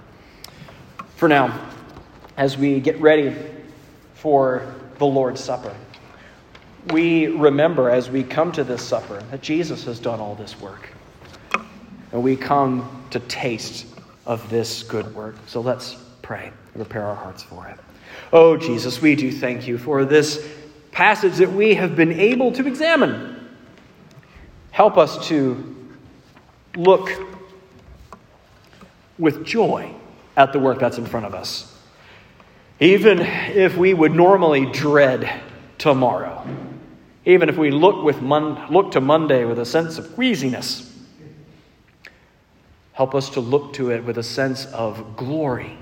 For 1.15 1.29
now, 1.29 1.67
as 2.35 2.57
we 2.57 2.81
get 2.81 2.99
ready 2.99 3.33
for 4.15 4.75
the 4.97 5.05
Lord's 5.05 5.41
Supper, 5.41 5.73
we 6.91 7.27
remember 7.27 7.89
as 7.89 8.09
we 8.09 8.21
come 8.21 8.51
to 8.51 8.65
this 8.65 8.81
supper 8.81 9.21
that 9.31 9.41
Jesus 9.41 9.85
has 9.85 9.99
done 9.99 10.19
all 10.19 10.35
this 10.35 10.59
work 10.59 10.89
and 12.11 12.21
we 12.21 12.35
come 12.35 13.05
to 13.11 13.19
taste 13.21 13.85
of 14.25 14.49
this 14.49 14.83
good 14.83 15.13
work. 15.15 15.35
So 15.47 15.61
let's 15.61 15.97
pray 16.21 16.51
and 16.73 16.83
prepare 16.83 17.05
our 17.05 17.15
hearts 17.15 17.43
for 17.43 17.67
it. 17.67 17.77
Oh, 18.33 18.57
Jesus, 18.57 19.01
we 19.01 19.15
do 19.15 19.31
thank 19.31 19.67
you 19.67 19.77
for 19.77 20.03
this 20.03 20.45
passage 20.99 21.37
that 21.37 21.53
we 21.53 21.75
have 21.75 21.95
been 21.95 22.11
able 22.11 22.51
to 22.51 22.67
examine. 22.67 23.49
Help 24.71 24.97
us 24.97 25.29
to 25.29 25.87
look 26.75 27.09
with 29.17 29.45
joy 29.45 29.89
at 30.35 30.51
the 30.51 30.59
work 30.59 30.77
that's 30.77 30.97
in 30.97 31.05
front 31.05 31.25
of 31.25 31.33
us. 31.33 31.73
Even 32.81 33.19
if 33.19 33.77
we 33.77 33.93
would 33.93 34.13
normally 34.13 34.65
dread 34.65 35.41
tomorrow, 35.77 36.45
even 37.23 37.47
if 37.47 37.57
we 37.57 37.71
look, 37.71 38.03
with 38.03 38.21
Mon- 38.21 38.69
look 38.69 38.91
to 38.91 38.99
Monday 38.99 39.45
with 39.45 39.59
a 39.59 39.65
sense 39.65 39.97
of 39.97 40.13
queasiness, 40.15 40.85
Help 42.91 43.15
us 43.15 43.29
to 43.29 43.39
look 43.39 43.71
to 43.71 43.91
it 43.91 44.03
with 44.03 44.17
a 44.17 44.23
sense 44.23 44.65
of 44.65 45.15
glory 45.15 45.77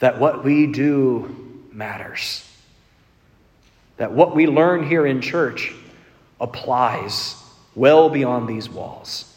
that 0.00 0.20
what 0.20 0.44
we 0.44 0.66
do 0.66 1.64
matters. 1.72 2.51
That 3.96 4.12
what 4.12 4.34
we 4.34 4.46
learn 4.46 4.86
here 4.86 5.06
in 5.06 5.20
church 5.20 5.72
applies 6.40 7.36
well 7.74 8.10
beyond 8.10 8.48
these 8.48 8.68
walls. 8.68 9.28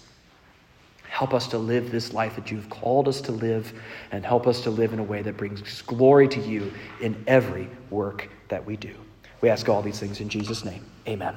Help 1.10 1.34
us 1.34 1.48
to 1.48 1.58
live 1.58 1.92
this 1.92 2.12
life 2.14 2.36
that 2.36 2.52
you've 2.52 2.70
called 2.70 3.08
us 3.08 3.22
to 3.22 3.32
live, 3.32 3.72
and 4.12 4.26
help 4.26 4.48
us 4.48 4.62
to 4.62 4.70
live 4.70 4.92
in 4.92 5.00
a 5.00 5.04
way 5.04 5.22
that 5.22 5.38
brings 5.38 5.82
glory 5.84 6.28
to 6.28 6.42
you 6.42 6.74
in 7.02 7.24
every 7.26 7.70
work 7.90 8.30
that 8.50 8.66
we 8.66 8.76
do. 8.76 8.94
We 9.40 9.50
ask 9.50 9.70
all 9.70 9.82
these 9.82 10.00
things 10.00 10.20
in 10.20 10.28
Jesus' 10.28 10.66
name. 10.66 10.84
Amen. 11.08 11.36